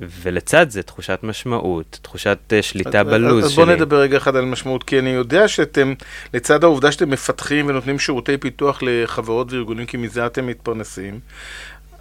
ולצד 0.00 0.70
זה 0.70 0.82
תחושת 0.82 1.18
משמעות, 1.22 1.98
תחושת 2.02 2.38
אה, 2.52 2.62
שליטה 2.62 3.00
אז- 3.00 3.06
בלוז 3.06 3.44
אז 3.44 3.50
שלי. 3.50 3.64
בוא 3.64 3.72
נדבר 3.72 4.00
רגע 4.00 4.16
אחד 4.16 4.36
על 4.36 4.44
משמעות, 4.44 4.84
כי 4.84 4.98
אני 4.98 5.10
יודע 5.10 5.48
שאתם, 5.48 5.94
לצד 6.34 6.64
העובדה 6.64 6.92
שאתם 6.92 7.10
מפתחים 7.10 7.66
ונותנים 7.66 7.98
שירותי 7.98 8.36
פיתוח 8.36 8.78
לחברות 8.82 9.52
וארגונים, 9.52 9.86
כי 9.86 9.96
מזה 9.96 10.26
אתם 10.26 10.46
מתפרנסים, 10.46 11.20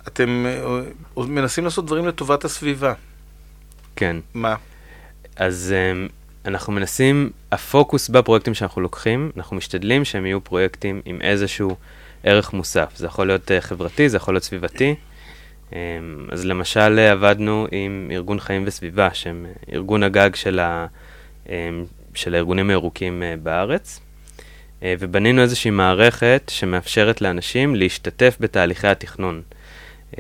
אתם 0.08 0.46
אה, 0.46 0.78
אה, 1.18 1.26
מנסים 1.26 1.64
לעשות 1.64 1.86
דברים 1.86 2.08
לטובת 2.08 2.46
הסביבה. 2.46 2.94
כן. 3.96 4.18
מה? 4.34 4.56
אז 5.36 5.74
um, 6.08 6.12
אנחנו 6.48 6.74
מנסים, 6.74 7.30
הפוקוס 7.52 8.10
בפרויקטים 8.10 8.54
שאנחנו 8.54 8.82
לוקחים, 8.82 9.32
אנחנו 9.38 9.56
משתדלים 9.56 10.06
שהם 10.06 10.26
יהיו 10.26 10.44
פרויקטים 10.44 11.02
עם 11.06 11.22
איזשהו 11.22 11.76
ערך 12.24 12.54
מוסף. 12.54 12.90
זה 12.96 13.06
יכול 13.06 13.28
להיות 13.28 13.52
חברתי, 13.60 14.10
זה 14.10 14.18
יכול 14.18 14.34
להיות 14.34 14.44
סביבתי. 14.44 14.96
Um, 15.72 15.74
אז 16.32 16.46
למשל 16.46 16.96
uh, 16.98 17.12
עבדנו 17.12 17.68
עם 17.72 18.10
ארגון 18.12 18.40
חיים 18.40 18.64
וסביבה, 18.66 19.14
שהם 19.14 19.46
ארגון 19.74 20.04
הגג 20.04 20.36
של, 20.36 20.60
ה, 20.60 20.88
um, 21.46 21.50
של 22.14 22.36
הארגונים 22.36 22.70
הירוקים 22.70 23.24
uh, 23.24 23.44
בארץ. 23.44 24.00
Uh, 24.80 24.84
ובנינו 25.00 25.42
איזושהי 25.42 25.72
מערכת 25.72 26.52
שמאפשרת 26.54 27.22
לאנשים 27.22 27.76
להשתתף 27.76 28.38
בתהליכי 28.40 28.88
התכנון. 28.88 29.42
Um, 30.12 30.18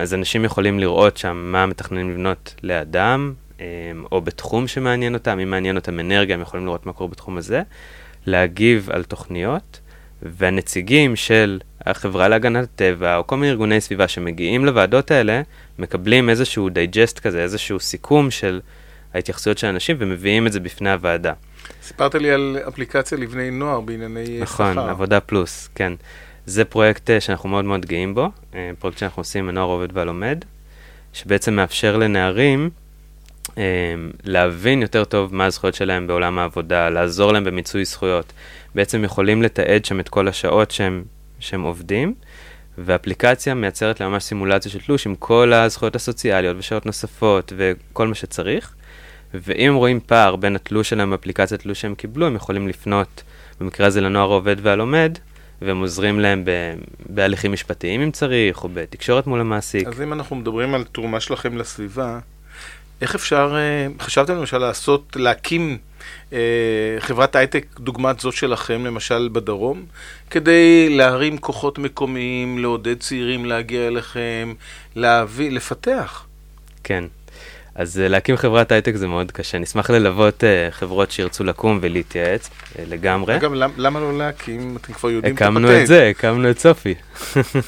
אז 0.00 0.14
אנשים 0.14 0.44
יכולים 0.44 0.78
לראות 0.78 1.16
שם 1.16 1.36
מה 1.52 1.66
מתכננים 1.66 2.10
לבנות 2.10 2.54
לאדם, 2.62 3.34
או 4.12 4.20
בתחום 4.20 4.68
שמעניין 4.68 5.14
אותם, 5.14 5.38
אם 5.38 5.50
מעניין 5.50 5.76
אותם 5.76 6.00
אנרגיה, 6.00 6.34
הם 6.34 6.40
יכולים 6.40 6.66
לראות 6.66 6.86
מה 6.86 6.92
קורה 6.92 7.10
בתחום 7.10 7.38
הזה, 7.38 7.62
להגיב 8.26 8.90
על 8.92 9.04
תוכניות, 9.04 9.80
והנציגים 10.22 11.16
של 11.16 11.60
החברה 11.86 12.28
להגנת 12.28 12.64
הטבע, 12.64 13.16
או 13.16 13.26
כל 13.26 13.36
מיני 13.36 13.50
ארגוני 13.50 13.80
סביבה 13.80 14.08
שמגיעים 14.08 14.64
לוועדות 14.64 15.10
האלה, 15.10 15.42
מקבלים 15.78 16.30
איזשהו 16.30 16.68
digest 16.68 17.18
כזה, 17.18 17.42
איזשהו 17.42 17.80
סיכום 17.80 18.30
של 18.30 18.60
ההתייחסויות 19.14 19.58
של 19.58 19.66
האנשים, 19.66 19.96
ומביאים 19.98 20.46
את 20.46 20.52
זה 20.52 20.60
בפני 20.60 20.90
הוועדה. 20.90 21.32
סיפרת 21.82 22.14
לי 22.14 22.30
על 22.30 22.58
אפליקציה 22.68 23.18
לבני 23.18 23.50
נוער 23.50 23.80
בענייני 23.80 24.26
שכר. 24.26 24.42
נכון, 24.42 24.78
עבודה 24.78 25.20
פלוס, 25.20 25.68
כן. 25.74 25.92
זה 26.46 26.64
פרויקט 26.64 27.10
אה, 27.10 27.20
שאנחנו 27.20 27.48
מאוד 27.48 27.64
מאוד 27.64 27.86
גאים 27.86 28.14
בו, 28.14 28.28
אה, 28.54 28.70
פרויקט 28.78 28.98
שאנחנו 28.98 29.20
עושים, 29.20 29.48
הנוער 29.48 29.66
עובד 29.66 29.96
והלומד, 29.96 30.44
שבעצם 31.12 31.54
מאפשר 31.54 31.96
לנערים 31.96 32.70
להבין 34.24 34.82
יותר 34.82 35.04
טוב 35.04 35.34
מה 35.34 35.44
הזכויות 35.44 35.74
שלהם 35.74 36.06
בעולם 36.06 36.38
העבודה, 36.38 36.90
לעזור 36.90 37.32
להם 37.32 37.44
במיצוי 37.44 37.84
זכויות. 37.84 38.32
בעצם 38.74 39.04
יכולים 39.04 39.42
לתעד 39.42 39.84
שם 39.84 40.00
את 40.00 40.08
כל 40.08 40.28
השעות 40.28 40.70
שהם, 40.70 41.04
שהם 41.38 41.62
עובדים, 41.62 42.14
ואפליקציה 42.78 43.54
מייצרת 43.54 44.00
להם 44.00 44.12
ממש 44.12 44.24
סימולציה 44.24 44.70
של 44.70 44.80
תלוש 44.80 45.06
עם 45.06 45.14
כל 45.14 45.52
הזכויות 45.52 45.96
הסוציאליות 45.96 46.56
ושעות 46.58 46.86
נוספות 46.86 47.52
וכל 47.56 48.08
מה 48.08 48.14
שצריך. 48.14 48.74
ואם 49.34 49.68
הם 49.68 49.74
רואים 49.74 50.00
פער 50.00 50.36
בין 50.36 50.56
התלוש 50.56 50.88
שלהם 50.88 51.10
באפליקציית 51.10 51.60
תלוש 51.60 51.80
שהם 51.80 51.94
קיבלו, 51.94 52.26
הם 52.26 52.36
יכולים 52.36 52.68
לפנות, 52.68 53.22
במקרה 53.60 53.86
הזה 53.86 54.00
לנוער 54.00 54.30
העובד 54.30 54.56
והלומד, 54.62 55.18
והם 55.62 55.80
עוזרים 55.80 56.20
להם 56.20 56.44
ב- 56.44 56.74
בהליכים 57.08 57.52
משפטיים 57.52 58.00
אם 58.00 58.10
צריך, 58.10 58.64
או 58.64 58.68
בתקשורת 58.74 59.26
מול 59.26 59.40
המעסיק. 59.40 59.88
אז 59.88 60.02
אם 60.02 60.12
אנחנו 60.12 60.36
מדברים 60.36 60.74
על 60.74 60.84
תרומה 60.84 61.20
שלכם 61.20 61.56
לסביבה, 61.56 62.18
איך 63.02 63.14
אפשר, 63.14 63.54
אה, 63.56 64.04
חשבתם 64.04 64.36
למשל 64.36 64.58
לעשות, 64.58 65.16
להקים 65.16 65.78
אה, 66.32 66.38
חברת 66.98 67.36
הייטק 67.36 67.66
דוגמת 67.80 68.20
זאת 68.20 68.34
שלכם, 68.34 68.84
למשל 68.84 69.28
בדרום, 69.32 69.84
כדי 70.30 70.88
להרים 70.88 71.38
כוחות 71.38 71.78
מקומיים, 71.78 72.58
לעודד 72.58 72.98
צעירים 72.98 73.44
להגיע 73.44 73.86
אליכם, 73.86 74.54
להביא, 74.96 75.50
לפתח. 75.50 76.26
כן. 76.84 77.04
אז 77.74 77.96
uh, 78.04 78.08
להקים 78.08 78.36
חברת 78.36 78.72
הייטק 78.72 78.96
זה 78.96 79.06
מאוד 79.06 79.32
קשה. 79.32 79.58
נשמח 79.58 79.90
ללוות 79.90 80.44
uh, 80.44 80.72
חברות 80.72 81.10
שירצו 81.10 81.44
לקום 81.44 81.78
ולהתייעץ 81.82 82.46
uh, 82.46 82.78
לגמרי. 82.88 83.36
אגב, 83.36 83.52
למ- 83.54 83.70
למה 83.76 84.00
לא 84.00 84.18
להקים? 84.18 84.76
אתם 84.80 84.92
כבר 84.92 85.10
יודעים 85.10 85.34
את 85.34 85.42
הקמנו 85.42 85.68
הפטנט. 85.68 85.82
את 85.82 85.86
זה, 85.86 86.08
הקמנו 86.08 86.50
את 86.50 86.58
סופי. 86.58 86.94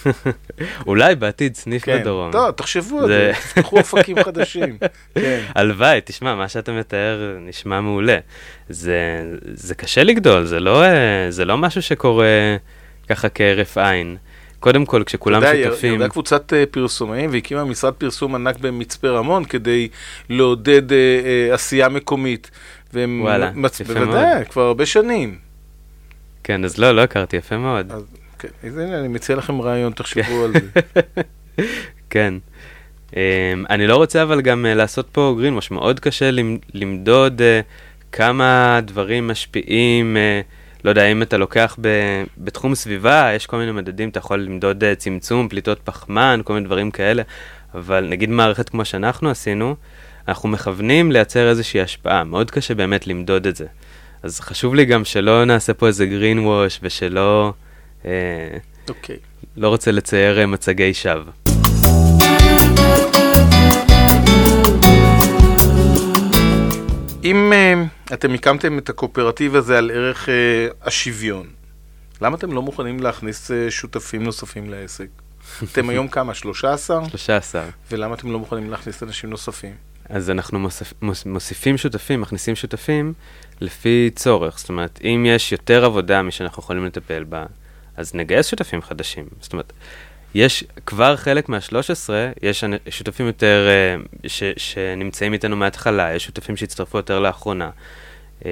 אולי 0.87 1.14
בעתיד 1.14 1.54
סניף 1.56 1.84
כן, 1.84 1.99
בדרום. 2.00 2.32
טוב, 2.32 2.50
תחשבו 2.50 3.00
על 3.00 3.06
זה- 3.08 3.32
תפתחו 3.34 3.76
אופקים 3.78 4.23
חדשים. 4.25 4.78
כן. 5.14 5.40
הלוואי, 5.54 6.00
תשמע, 6.04 6.34
מה 6.34 6.49
שאתה 6.49 6.73
מתאר 6.73 7.37
נשמע 7.40 7.80
מעולה. 7.80 8.18
זה, 8.68 8.99
זה 9.54 9.75
קשה 9.75 10.04
לגדול, 10.04 10.44
זה 10.44 10.61
לא, 10.61 10.82
אה, 10.84 10.90
זה 11.30 11.44
לא 11.44 11.58
משהו 11.58 11.82
שקורה 11.82 12.56
ככה 13.08 13.28
כהרף 13.28 13.78
עין. 13.78 14.16
קודם 14.64 14.87
כל, 14.87 15.02
כשכולם 15.06 15.42
אתה 15.42 15.54
יודע, 15.54 15.71
שותפים... 15.71 15.92
ירדה 15.92 16.09
קבוצת 16.09 16.52
אה, 16.52 16.64
פרסומאים 16.71 17.30
והקימה 17.33 17.64
משרד 17.64 17.92
פרסום 17.92 18.35
ענק 18.35 18.59
במצפה 18.59 19.09
רמון 19.09 19.44
כדי 19.44 19.88
לעודד 20.30 20.92
אה, 20.92 21.54
עשייה 21.54 21.88
מקומית. 21.88 22.50
והם 22.92 23.21
וואלה, 23.23 23.50
מצ... 23.54 23.80
יפה 23.80 23.94
בוודאי, 23.94 24.35
מאוד. 24.35 24.49
כבר 24.49 24.62
הרבה 24.62 24.87
שנים. 24.87 25.38
כן, 26.44 26.64
אז 26.64 26.78
לא, 26.78 26.92
לא 26.92 27.02
הכרתי, 27.02 27.37
יפה 27.37 27.56
מאוד. 27.56 27.92
אז 27.92 28.02
כן, 28.38 28.49
אז 28.62 28.78
הנה, 28.78 29.00
אני 29.00 29.09
מציע 29.09 29.37
לכם 29.37 29.61
רעיון, 29.61 29.92
תחשבו 29.92 30.44
על 30.44 30.52
זה. 30.52 30.80
כן. 32.11 32.35
Um, 33.11 33.14
אני 33.71 33.87
לא 33.87 33.97
רוצה 33.97 34.23
אבל 34.23 34.40
גם 34.40 34.66
uh, 34.73 34.75
לעשות 34.75 35.09
פה 35.12 35.35
גרינווש, 35.38 35.71
מאוד 35.71 36.00
קשה 36.00 36.30
למ- 36.30 36.59
למדוד 36.75 37.40
uh, 37.40 37.64
כמה 38.12 38.80
דברים 38.85 39.28
משפיעים, 39.28 40.16
uh, 40.16 40.63
לא 40.84 40.90
יודע, 40.90 41.06
אם 41.06 41.22
אתה 41.22 41.36
לוקח 41.36 41.76
ב- 41.80 42.24
בתחום 42.38 42.74
סביבה, 42.74 43.30
יש 43.36 43.46
כל 43.46 43.56
מיני 43.56 43.72
מדדים, 43.72 44.08
אתה 44.08 44.18
יכול 44.18 44.40
למדוד 44.40 44.84
uh, 44.84 44.86
צמצום, 44.96 45.48
פליטות 45.48 45.80
פחמן, 45.84 46.40
כל 46.44 46.52
מיני 46.52 46.66
דברים 46.66 46.90
כאלה, 46.90 47.22
אבל 47.74 48.06
נגיד 48.10 48.30
מערכת 48.30 48.68
כמו 48.68 48.84
שאנחנו 48.84 49.30
עשינו, 49.30 49.76
אנחנו 50.28 50.48
מכוונים 50.48 51.12
לייצר 51.12 51.48
איזושהי 51.48 51.80
השפעה, 51.80 52.24
מאוד 52.24 52.50
קשה 52.50 52.74
באמת 52.74 53.06
למדוד 53.06 53.46
את 53.46 53.56
זה. 53.56 53.66
אז 54.22 54.40
חשוב 54.40 54.74
לי 54.74 54.84
גם 54.84 55.04
שלא 55.04 55.44
נעשה 55.44 55.74
פה 55.74 55.86
איזה 55.86 56.04
greenwash 56.04 56.78
ושלא, 56.82 57.52
uh, 58.02 58.06
אוקיי. 58.88 59.16
לא 59.56 59.68
רוצה 59.68 59.90
לצייר 59.90 60.42
uh, 60.42 60.46
מצגי 60.46 60.94
שווא. 60.94 61.43
אם 67.24 67.52
אה, 67.52 67.84
אתם 68.12 68.34
הקמתם 68.34 68.78
את 68.78 68.88
הקואופרטיב 68.88 69.56
הזה 69.56 69.78
על 69.78 69.90
ערך 69.90 70.28
אה, 70.28 70.68
השוויון, 70.82 71.46
למה 72.20 72.36
אתם 72.36 72.52
לא 72.52 72.62
מוכנים 72.62 73.00
להכניס 73.00 73.50
אה, 73.50 73.70
שותפים 73.70 74.22
נוספים 74.22 74.70
לעסק? 74.70 75.08
אתם 75.72 75.88
היום 75.90 76.08
כמה? 76.08 76.34
13? 76.34 77.08
13. 77.08 77.64
ולמה 77.90 78.14
אתם 78.14 78.32
לא 78.32 78.38
מוכנים 78.38 78.70
להכניס 78.70 79.02
אנשים 79.02 79.30
נוספים? 79.30 79.74
אז 80.08 80.30
אנחנו 80.30 80.58
מוסיפ, 80.58 80.92
מוסיפים 81.26 81.78
שותפים, 81.78 82.20
מכניסים 82.20 82.56
שותפים 82.56 83.12
לפי 83.60 84.10
צורך. 84.14 84.58
זאת 84.58 84.68
אומרת, 84.68 85.00
אם 85.04 85.26
יש 85.28 85.52
יותר 85.52 85.84
עבודה 85.84 86.22
משאנחנו 86.22 86.62
יכולים 86.62 86.84
לטפל 86.84 87.24
בה, 87.24 87.46
אז 87.96 88.14
נגייס 88.14 88.46
שותפים 88.46 88.82
חדשים. 88.82 89.24
זאת 89.40 89.52
אומרת, 89.52 89.72
יש 90.34 90.64
כבר 90.86 91.16
חלק 91.16 91.48
מה-13, 91.48 92.10
יש 92.42 92.64
שותפים 92.90 93.26
יותר 93.26 93.68
uh, 93.68 94.28
ש, 94.28 94.42
שנמצאים 94.56 95.32
איתנו 95.32 95.56
מההתחלה, 95.56 96.14
יש 96.14 96.24
שותפים 96.24 96.56
שהצטרפו 96.56 96.98
יותר 96.98 97.20
לאחרונה. 97.20 97.70
Um, 98.40 98.44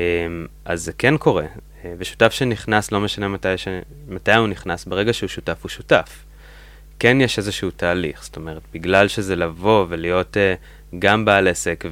אז 0.65 0.83
זה 0.83 0.93
כן 0.93 1.17
קורה, 1.17 1.45
uh, 1.45 1.87
ושותף 1.99 2.33
שנכנס, 2.33 2.93
לא 2.93 3.01
משנה 3.01 3.29
מתי, 3.29 3.59
ש... 3.59 3.69
מתי 4.09 4.35
הוא 4.35 4.49
נכנס, 4.49 4.85
ברגע 4.85 5.13
שהוא 5.13 5.29
שותף, 5.29 5.59
הוא 5.63 5.69
שותף. 5.69 6.25
כן 6.99 7.21
יש 7.21 7.39
איזשהו 7.39 7.71
תהליך, 7.71 8.25
זאת 8.25 8.37
אומרת, 8.37 8.63
בגלל 8.73 9.09
שזה 9.09 9.37
לבוא 9.37 9.87
ולהיות 9.89 10.37
גם 10.99 11.25
בעל 11.25 11.49
עסק 11.49 11.85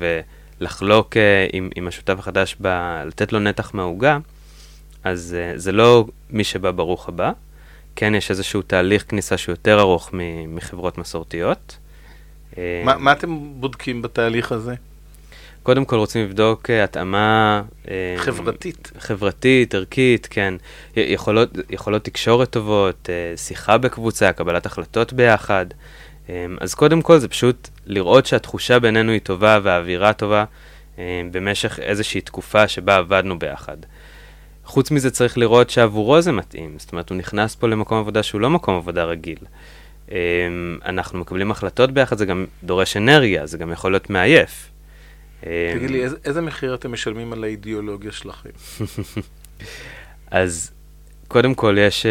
ולחלוק 0.60 1.16
עם, 1.52 1.70
עם 1.76 1.88
השותף 1.88 2.14
החדש, 2.18 2.56
ב... 2.60 2.66
לתת 3.06 3.32
לו 3.32 3.38
נתח 3.38 3.74
מהעוגה, 3.74 4.18
אז 5.04 5.36
זה 5.54 5.72
לא 5.72 6.04
מי 6.30 6.44
שבא 6.44 6.70
ברוך 6.70 7.08
הבא. 7.08 7.32
כן 8.00 8.14
יש 8.14 8.30
איזשהו 8.30 8.62
תהליך 8.62 9.04
כניסה 9.08 9.36
שהוא 9.36 9.52
יותר 9.52 9.80
ארוך 9.80 10.10
מחברות 10.48 10.98
מסורתיות. 10.98 11.76
מה, 12.56 12.96
מה 12.98 13.12
אתם 13.12 13.38
בודקים 13.60 14.02
בתהליך 14.02 14.52
הזה? 14.52 14.74
קודם 15.62 15.84
כל 15.84 15.96
רוצים 15.96 16.24
לבדוק 16.24 16.70
התאמה... 16.70 17.62
חברתית. 18.16 18.92
חברתית, 18.98 19.74
ערכית, 19.74 20.28
כן. 20.30 20.54
יכולות, 20.96 21.50
יכולות 21.70 22.04
תקשורת 22.04 22.50
טובות, 22.50 23.08
שיחה 23.36 23.78
בקבוצה, 23.78 24.32
קבלת 24.32 24.66
החלטות 24.66 25.12
ביחד. 25.12 25.66
אז 26.60 26.74
קודם 26.74 27.02
כל 27.02 27.18
זה 27.18 27.28
פשוט 27.28 27.68
לראות 27.86 28.26
שהתחושה 28.26 28.78
בינינו 28.78 29.12
היא 29.12 29.20
טובה 29.20 29.58
והאווירה 29.62 30.12
טובה 30.12 30.44
במשך 31.30 31.78
איזושהי 31.80 32.20
תקופה 32.20 32.68
שבה 32.68 32.96
עבדנו 32.96 33.38
ביחד. 33.38 33.76
חוץ 34.70 34.90
מזה 34.90 35.10
צריך 35.10 35.38
לראות 35.38 35.70
שעבורו 35.70 36.20
זה 36.20 36.32
מתאים, 36.32 36.74
זאת 36.78 36.92
אומרת, 36.92 37.10
הוא 37.10 37.18
נכנס 37.18 37.54
פה 37.54 37.68
למקום 37.68 37.98
עבודה 37.98 38.22
שהוא 38.22 38.40
לא 38.40 38.50
מקום 38.50 38.76
עבודה 38.76 39.04
רגיל. 39.04 39.38
אנחנו 40.84 41.18
מקבלים 41.18 41.50
החלטות 41.50 41.90
ביחד, 41.90 42.18
זה 42.18 42.26
גם 42.26 42.46
דורש 42.64 42.96
אנרגיה, 42.96 43.46
זה 43.46 43.58
גם 43.58 43.72
יכול 43.72 43.92
להיות 43.92 44.10
מעייף. 44.10 44.70
תגיד 45.40 45.90
לי, 45.90 46.04
איזה, 46.24 46.40
מחיר 46.40 46.74
אתם 46.74 46.92
משלמים 46.92 47.32
על 47.32 47.44
האידיאולוגיה 47.44 48.12
שלכם? 48.12 48.50
אז 50.30 50.70
קודם 51.28 51.54
כל, 51.54 51.76
יש 51.78 52.06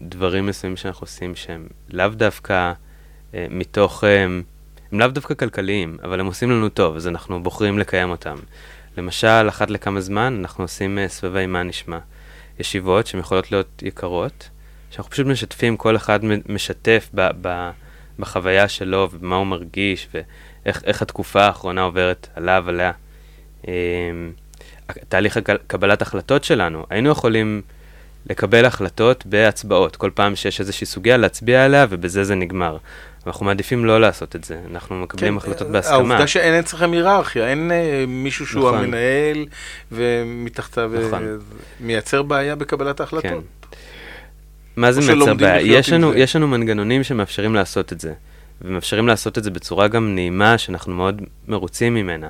דברים 0.00 0.46
מסוימים 0.46 0.76
שאנחנו 0.76 1.04
עושים 1.04 1.36
שהם 1.36 1.66
לאו 1.90 2.08
דווקא 2.08 2.72
מתוך, 3.34 4.04
הם 4.04 4.42
לאו 4.92 5.08
דווקא 5.08 5.34
כלכליים, 5.34 5.96
אבל 6.02 6.20
הם 6.20 6.26
עושים 6.26 6.50
לנו 6.50 6.68
טוב, 6.68 6.96
אז 6.96 7.08
אנחנו 7.08 7.42
בוחרים 7.42 7.78
לקיים 7.78 8.10
אותם. 8.10 8.36
למשל, 8.98 9.48
אחת 9.48 9.70
לכמה 9.70 10.00
זמן 10.00 10.36
אנחנו 10.40 10.64
עושים 10.64 10.98
uh, 10.98 11.08
סבבי 11.08 11.46
מה 11.46 11.62
נשמע. 11.62 11.98
ישיבות 12.58 13.06
שהן 13.06 13.20
יכולות 13.20 13.52
להיות 13.52 13.82
יקרות, 13.82 14.48
שאנחנו 14.90 15.12
פשוט 15.12 15.26
משתפים, 15.26 15.76
כל 15.76 15.96
אחד 15.96 16.20
משתף 16.48 17.08
ב, 17.14 17.28
ב, 17.40 17.70
בחוויה 18.18 18.68
שלו 18.68 19.08
ובמה 19.12 19.36
הוא 19.36 19.46
מרגיש 19.46 20.08
ואיך 20.64 21.02
התקופה 21.02 21.42
האחרונה 21.42 21.82
עוברת 21.82 22.28
עליו, 22.34 22.64
עליה. 22.68 22.92
Um, 23.62 23.68
תהליך 25.08 25.38
קבלת 25.66 26.02
החלטות 26.02 26.44
שלנו, 26.44 26.86
היינו 26.90 27.10
יכולים 27.10 27.62
לקבל 28.30 28.64
החלטות 28.64 29.26
בהצבעות, 29.26 29.96
כל 29.96 30.10
פעם 30.14 30.36
שיש 30.36 30.60
איזושהי 30.60 30.86
סוגיה 30.86 31.16
להצביע 31.16 31.64
עליה 31.64 31.86
ובזה 31.90 32.24
זה 32.24 32.34
נגמר. 32.34 32.76
אנחנו 33.26 33.46
מעדיפים 33.46 33.84
לא 33.84 34.00
לעשות 34.00 34.36
את 34.36 34.44
זה, 34.44 34.60
אנחנו 34.70 35.02
מקבלים 35.02 35.32
כן, 35.32 35.46
החלטות 35.46 35.68
בהסכמה. 35.68 35.96
העובדה 35.96 36.26
שאין 36.26 36.54
אצלכם 36.54 36.92
היררכיה, 36.92 37.48
אין 37.48 37.70
uh, 37.70 38.06
מישהו 38.08 38.46
שהוא 38.46 38.68
נכון. 38.68 38.84
המנהל 38.84 39.46
ומתחתיו 39.92 40.92
נכון. 41.06 41.38
מייצר 41.80 42.22
בעיה 42.22 42.56
בקבלת 42.56 43.00
ההחלטות. 43.00 43.30
כן. 43.30 43.38
מה 44.76 44.92
זה 44.92 45.14
מייצר 45.14 45.34
בעיה? 45.34 45.78
יש 45.78 45.92
לנו, 45.92 46.14
יש 46.14 46.36
לנו 46.36 46.48
מנגנונים 46.48 47.04
שמאפשרים 47.04 47.54
לעשות 47.54 47.92
את 47.92 48.00
זה, 48.00 48.12
ומאפשרים 48.62 49.08
לעשות 49.08 49.38
את 49.38 49.44
זה 49.44 49.50
בצורה 49.50 49.88
גם 49.88 50.14
נעימה, 50.14 50.58
שאנחנו 50.58 50.94
מאוד 50.94 51.22
מרוצים 51.48 51.94
ממנה. 51.94 52.28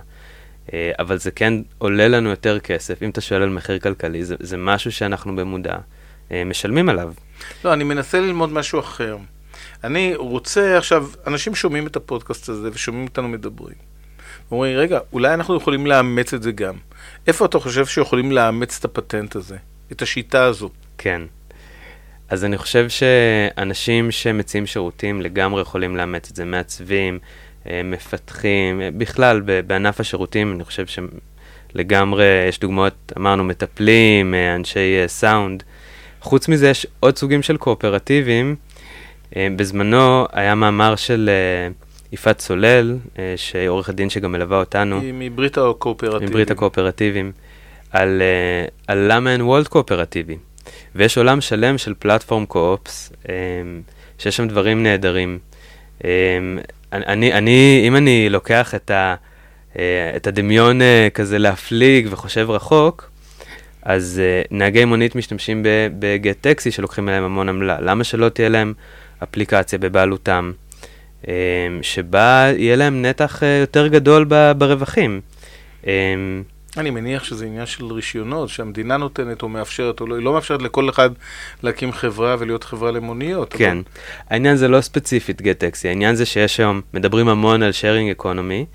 Uh, 0.66 0.70
אבל 0.98 1.18
זה 1.18 1.30
כן 1.30 1.54
עולה 1.78 2.08
לנו 2.08 2.30
יותר 2.30 2.58
כסף, 2.58 3.02
אם 3.02 3.10
אתה 3.10 3.20
שואל 3.20 3.42
על 3.42 3.48
מחיר 3.48 3.78
כלכלי, 3.78 4.24
זה, 4.24 4.36
זה 4.40 4.56
משהו 4.56 4.92
שאנחנו 4.92 5.36
במודע 5.36 5.76
משלמים 6.46 6.88
עליו. 6.88 7.12
לא, 7.64 7.72
אני 7.72 7.84
מנסה 7.84 8.20
ללמוד 8.20 8.52
משהו 8.52 8.80
אחר. 8.80 9.16
אני 9.84 10.14
רוצה 10.16 10.78
עכשיו, 10.78 11.06
אנשים 11.26 11.54
שומעים 11.54 11.86
את 11.86 11.96
הפודקאסט 11.96 12.48
הזה 12.48 12.68
ושומעים 12.72 13.04
אותנו 13.04 13.28
מדברים. 13.28 13.74
אומרים, 14.50 14.76
רגע, 14.76 14.98
אולי 15.12 15.34
אנחנו 15.34 15.56
יכולים 15.56 15.86
לאמץ 15.86 16.34
את 16.34 16.42
זה 16.42 16.52
גם. 16.52 16.74
איפה 17.26 17.44
אתה 17.44 17.58
חושב 17.58 17.86
שיכולים 17.86 18.32
לאמץ 18.32 18.78
את 18.78 18.84
הפטנט 18.84 19.36
הזה, 19.36 19.56
את 19.92 20.02
השיטה 20.02 20.44
הזו? 20.44 20.70
כן. 20.98 21.22
אז 22.28 22.44
אני 22.44 22.58
חושב 22.58 22.88
שאנשים 22.88 24.10
שמציעים 24.10 24.66
שירותים 24.66 25.22
לגמרי 25.22 25.62
יכולים 25.62 25.96
לאמץ 25.96 26.30
את 26.30 26.36
זה, 26.36 26.44
מעצבים, 26.44 27.18
אה, 27.66 27.80
מפתחים, 27.84 28.80
אה, 28.80 28.88
בכלל 28.96 29.40
בענף 29.66 30.00
השירותים, 30.00 30.52
אני 30.52 30.64
חושב 30.64 30.84
שלגמרי 30.86 32.46
יש 32.48 32.60
דוגמאות, 32.60 33.12
אמרנו, 33.16 33.44
מטפלים, 33.44 34.34
אה, 34.34 34.54
אנשי 34.54 34.94
סאונד. 35.06 35.62
חוץ 36.20 36.48
מזה 36.48 36.68
יש 36.68 36.86
עוד 37.00 37.18
סוגים 37.18 37.42
של 37.42 37.56
קואופרטיבים 37.56 38.56
בזמנו 39.36 40.26
היה 40.32 40.54
מאמר 40.54 40.96
של 40.96 41.30
אה, 41.32 41.70
יפעת 42.12 42.40
סולל, 42.40 42.96
אה, 43.18 43.34
שהיא 43.36 43.68
עורכת 43.68 43.94
דין 43.94 44.10
שגם 44.10 44.32
מלווה 44.32 44.58
אותנו. 44.58 45.00
היא 45.00 45.12
מברית 45.16 45.58
הקואופרטיבים. 45.58 46.28
מברית 46.28 46.50
הקואופרטיבים, 46.50 47.32
על, 47.90 48.22
על 48.86 49.12
למה 49.12 49.32
אין 49.32 49.42
וולד 49.42 49.68
קואופרטיבי. 49.68 50.36
ויש 50.94 51.18
עולם 51.18 51.40
שלם 51.40 51.78
של 51.78 51.94
פלטפורם 51.98 52.46
קואופס, 52.46 53.12
שיש 54.18 54.36
שם 54.36 54.48
דברים 54.48 54.82
נהדרים. 54.82 55.38
אני, 56.92 57.32
אני, 57.32 57.84
אם 57.88 57.96
אני 57.96 58.28
לוקח 58.30 58.74
את, 58.74 58.90
ה, 58.90 59.14
את 60.16 60.26
הדמיון 60.26 60.80
כזה 61.14 61.38
להפליג 61.38 62.08
וחושב 62.10 62.50
רחוק, 62.50 63.10
אז 63.82 64.22
נהגי 64.50 64.84
מונית 64.84 65.14
משתמשים 65.14 65.62
בגט 65.98 66.36
טקסי 66.40 66.70
שלוקחים 66.70 67.08
אליהם 67.08 67.24
המון 67.24 67.48
עמלה. 67.48 67.80
למה 67.80 68.04
שלא 68.04 68.28
תהיה 68.28 68.48
להם 68.48 68.74
אפליקציה 69.22 69.78
בבעלותם, 69.78 70.52
אמ, 71.28 71.32
שבה 71.82 72.46
יהיה 72.56 72.76
להם 72.76 73.02
נתח 73.02 73.42
אה, 73.42 73.48
יותר 73.48 73.86
גדול 73.86 74.24
ברווחים. 74.58 75.20
אמ, 75.86 76.42
אני 76.76 76.90
מניח 76.90 77.24
שזה 77.24 77.46
עניין 77.46 77.66
של 77.66 77.84
רישיונות, 77.84 78.48
שהמדינה 78.48 78.96
נותנת 78.96 79.42
או 79.42 79.48
מאפשרת, 79.48 80.00
או 80.00 80.06
לא, 80.06 80.14
היא 80.14 80.24
לא 80.24 80.32
מאפשרת 80.32 80.62
לכל 80.62 80.90
אחד 80.90 81.10
להקים 81.62 81.92
חברה 81.92 82.36
ולהיות 82.38 82.64
חברה 82.64 82.90
למוניות. 82.90 83.52
כן, 83.52 83.70
אבל... 83.70 83.82
העניין 84.30 84.56
זה 84.56 84.68
לא 84.68 84.80
ספציפית 84.80 85.42
גט-טקסי, 85.42 85.88
העניין 85.88 86.14
זה 86.14 86.26
שיש 86.26 86.60
היום, 86.60 86.80
מדברים 86.94 87.28
המון 87.28 87.62
על 87.62 87.72
שיירינג 87.72 88.10
אקונומי, 88.10 88.66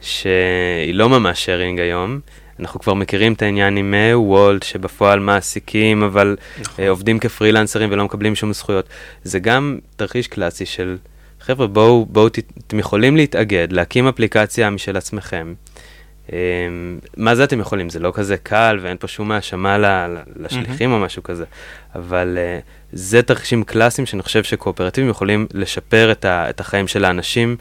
שהיא 0.00 0.94
לא 0.94 1.08
ממש 1.08 1.44
שיירינג 1.44 1.80
היום, 1.80 2.20
אנחנו 2.62 2.80
כבר 2.80 2.94
מכירים 2.94 3.32
את 3.32 3.42
העניין 3.42 3.76
עם 3.76 3.94
אה, 3.94 4.18
וולט, 4.18 4.62
שבפועל 4.62 5.20
מעסיקים, 5.20 6.02
אבל 6.02 6.36
נכון. 6.60 6.84
uh, 6.84 6.88
עובדים 6.88 7.18
כפרילנסרים 7.18 7.88
ולא 7.92 8.04
מקבלים 8.04 8.34
שום 8.34 8.52
זכויות. 8.52 8.88
זה 9.24 9.38
גם 9.38 9.78
תרחיש 9.96 10.26
קלאסי 10.26 10.66
של, 10.66 10.96
חבר'ה, 11.40 11.66
בואו, 11.66 12.06
בואו, 12.06 12.26
אתם 12.66 12.78
יכולים 12.78 13.16
להתאגד, 13.16 13.72
להקים 13.72 14.08
אפליקציה 14.08 14.70
משל 14.70 14.96
עצמכם. 14.96 15.54
Um, 16.28 16.32
מה 17.16 17.34
זה 17.34 17.44
אתם 17.44 17.60
יכולים? 17.60 17.90
זה 17.90 17.98
לא 17.98 18.12
כזה 18.14 18.36
קל 18.36 18.78
ואין 18.82 18.96
פה 18.96 19.08
שום 19.08 19.32
האשמה 19.32 20.06
לשליחים 20.36 20.90
mm-hmm. 20.90 20.94
או 20.94 21.00
משהו 21.00 21.22
כזה, 21.22 21.44
אבל 21.94 22.38
uh, 22.38 22.66
זה 22.92 23.22
תרחישים 23.22 23.64
קלאסיים 23.64 24.06
שאני 24.06 24.22
חושב 24.22 24.42
שקואופרטיבים 24.42 25.10
יכולים 25.10 25.46
לשפר 25.54 26.12
את, 26.12 26.24
ה, 26.24 26.50
את 26.50 26.60
החיים 26.60 26.88
של 26.88 27.04
האנשים 27.04 27.56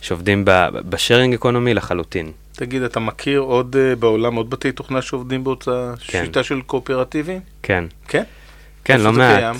שעובדים 0.00 0.42
בשיירינג 0.88 1.34
אקונומי 1.34 1.74
לחלוטין. 1.74 2.32
תגיד, 2.52 2.82
אתה 2.82 3.00
מכיר 3.00 3.40
עוד 3.40 3.76
uh, 3.76 3.96
בעולם 3.96 4.34
עוד 4.34 4.50
בתי 4.50 4.72
תוכנה 4.72 5.02
שעובדים 5.02 5.44
באותה 5.44 5.94
כן. 6.06 6.24
שיטה 6.24 6.42
של 6.42 6.60
קואופרטיבי? 6.60 7.38
כן. 7.62 7.84
כן? 8.08 8.22
כן, 8.84 9.00
לא 9.00 9.12
מעט. 9.12 9.38
קיים? 9.38 9.54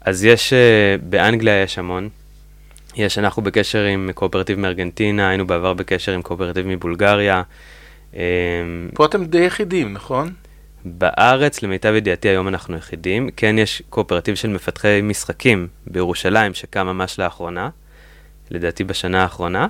אז 0.00 0.24
יש, 0.24 0.52
uh, 0.52 1.02
באנגליה 1.02 1.62
יש 1.62 1.78
המון. 1.78 2.08
יש, 2.96 3.18
אנחנו 3.18 3.42
בקשר 3.42 3.84
עם 3.84 4.10
קואופרטיב 4.14 4.58
מארגנטינה, 4.58 5.28
היינו 5.28 5.46
בעבר 5.46 5.74
בקשר 5.74 6.12
עם 6.12 6.22
קואופרטיב 6.22 6.66
מבולגריה. 6.66 7.42
Um, 8.12 8.16
פה 8.94 9.04
אתם 9.04 9.24
די 9.24 9.38
יחידים, 9.38 9.92
נכון? 9.92 10.32
בארץ, 10.84 11.62
למיטב 11.62 11.94
ידיעתי, 11.96 12.28
היום 12.28 12.48
אנחנו 12.48 12.76
יחידים. 12.76 13.28
כן, 13.36 13.58
יש 13.58 13.82
קואופרטיב 13.90 14.34
של 14.34 14.48
מפתחי 14.48 15.00
משחקים 15.02 15.68
בירושלים, 15.86 16.54
שקם 16.54 16.86
ממש 16.86 17.18
לאחרונה, 17.18 17.68
לדעתי 18.50 18.84
בשנה 18.84 19.22
האחרונה. 19.22 19.66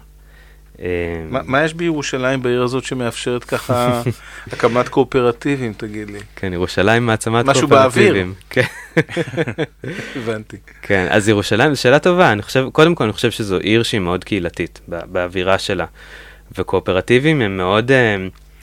מה 1.31 1.65
יש 1.65 1.75
בירושלים, 1.75 2.43
בעיר 2.43 2.63
הזאת, 2.63 2.85
שמאפשרת 2.85 3.45
ככה 3.45 4.03
הקמת 4.53 4.89
קואופרטיבים, 4.89 5.73
תגיד 5.73 6.11
לי? 6.11 6.19
כן, 6.37 6.53
ירושלים 6.53 7.07
מעצמת 7.07 7.45
קואופרטיבים. 7.45 8.35
משהו 8.51 8.65
באוויר. 8.65 9.95
הבנתי. 10.17 10.57
כן, 10.83 11.07
אז 11.11 11.29
ירושלים 11.29 11.75
זו 11.75 11.81
שאלה 11.81 11.99
טובה. 11.99 12.33
אני 12.33 12.43
חושב, 12.43 12.67
קודם 12.73 12.95
כל, 12.95 13.05
אני 13.05 13.13
חושב 13.13 13.31
שזו 13.31 13.59
עיר 13.59 13.83
שהיא 13.83 14.01
מאוד 14.01 14.25
קהילתית, 14.25 14.81
באווירה 14.89 15.59
שלה. 15.59 15.85
וקואופרטיבים 16.59 17.41
הם 17.41 17.57
מאוד, 17.57 17.91
אה, 17.91 18.17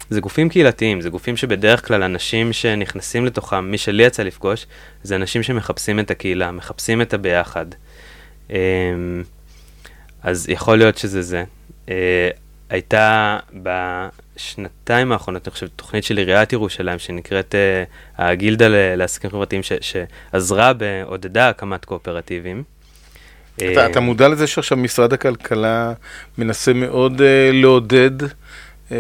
זה 0.10 0.22
גופים 0.22 0.50
קהילתיים, 0.50 1.02
זה 1.02 1.10
גופים 1.10 1.38
שבדרך 1.38 1.88
כלל 1.88 2.04
אנשים 2.04 2.54
שנכנסים 2.54 3.26
לתוכם, 3.26 3.72
מי 3.72 3.78
שלי 3.78 4.04
יצא 4.04 4.24
לפגוש, 4.24 4.66
זה 5.04 5.16
אנשים 5.16 5.44
שמחפשים 5.44 6.00
את 6.00 6.12
הקהילה, 6.12 6.52
מחפשים 6.52 7.02
את 7.02 7.14
הביחד. 7.14 7.66
אה, 10.26 10.30
אז 10.30 10.50
יכול 10.50 10.78
להיות 10.78 10.98
שזה 10.98 11.22
זה. 11.22 11.44
אה, 11.90 12.30
הייתה 12.70 13.38
בשנתיים 13.54 15.12
האחרונות, 15.12 15.48
אני 15.48 15.54
חושב, 15.54 15.68
תוכנית 15.76 16.04
של 16.04 16.18
עיריית 16.18 16.54
ירושלים 16.54 17.00
שנקראת 17.00 17.56
uh, 17.56 18.22
הגילדה 18.22 18.66
לעסקים 18.96 19.30
חברתיים, 19.30 19.64
ש, 19.64 19.72
שעזרה 19.82 20.74
ועודדה 20.80 21.50
הקמת 21.50 21.86
קואופרטיבים. 21.86 22.64
אתה, 23.56 23.86
אתה 23.86 24.00
מודע 24.00 24.28
לזה 24.28 24.48
שעכשיו 24.48 24.78
משרד 24.78 25.14
הכלכלה 25.14 25.94
מנסה 26.38 26.74
מאוד 26.74 27.20
uh, 27.20 27.54
לעודד 27.54 28.24
uh, 28.24 28.92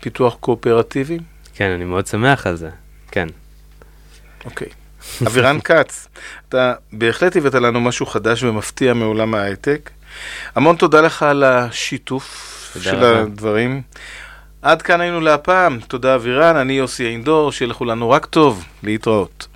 פיתוח 0.00 0.36
קואופרטיבי? 0.40 1.18
כן, 1.54 1.70
אני 1.70 1.84
מאוד 1.84 2.06
שמח 2.06 2.46
על 2.46 2.56
זה, 2.56 2.70
כן. 3.10 3.26
אוקיי. 4.44 4.68
אבירן 5.26 5.60
כץ, 5.64 6.08
אתה 6.48 6.74
בהחלט 6.92 7.36
הבאת 7.36 7.54
לנו 7.54 7.80
משהו 7.80 8.06
חדש 8.06 8.42
ומפתיע 8.42 8.94
מעולם 8.94 9.34
ההייטק. 9.34 9.90
המון 10.54 10.76
תודה 10.76 11.00
לך 11.00 11.22
על 11.22 11.44
השיתוף 11.44 12.76
של 12.80 12.96
רבה. 12.96 13.20
הדברים. 13.20 13.82
עד 14.62 14.82
כאן 14.82 15.00
היינו 15.00 15.20
להפעם, 15.20 15.80
תודה 15.88 16.14
אבירן, 16.14 16.56
אני 16.56 16.72
יוסי 16.72 17.06
אינדור, 17.06 17.52
שיהיה 17.52 17.70
לכולנו 17.70 18.10
רק 18.10 18.26
טוב, 18.26 18.64
להתראות. 18.82 19.46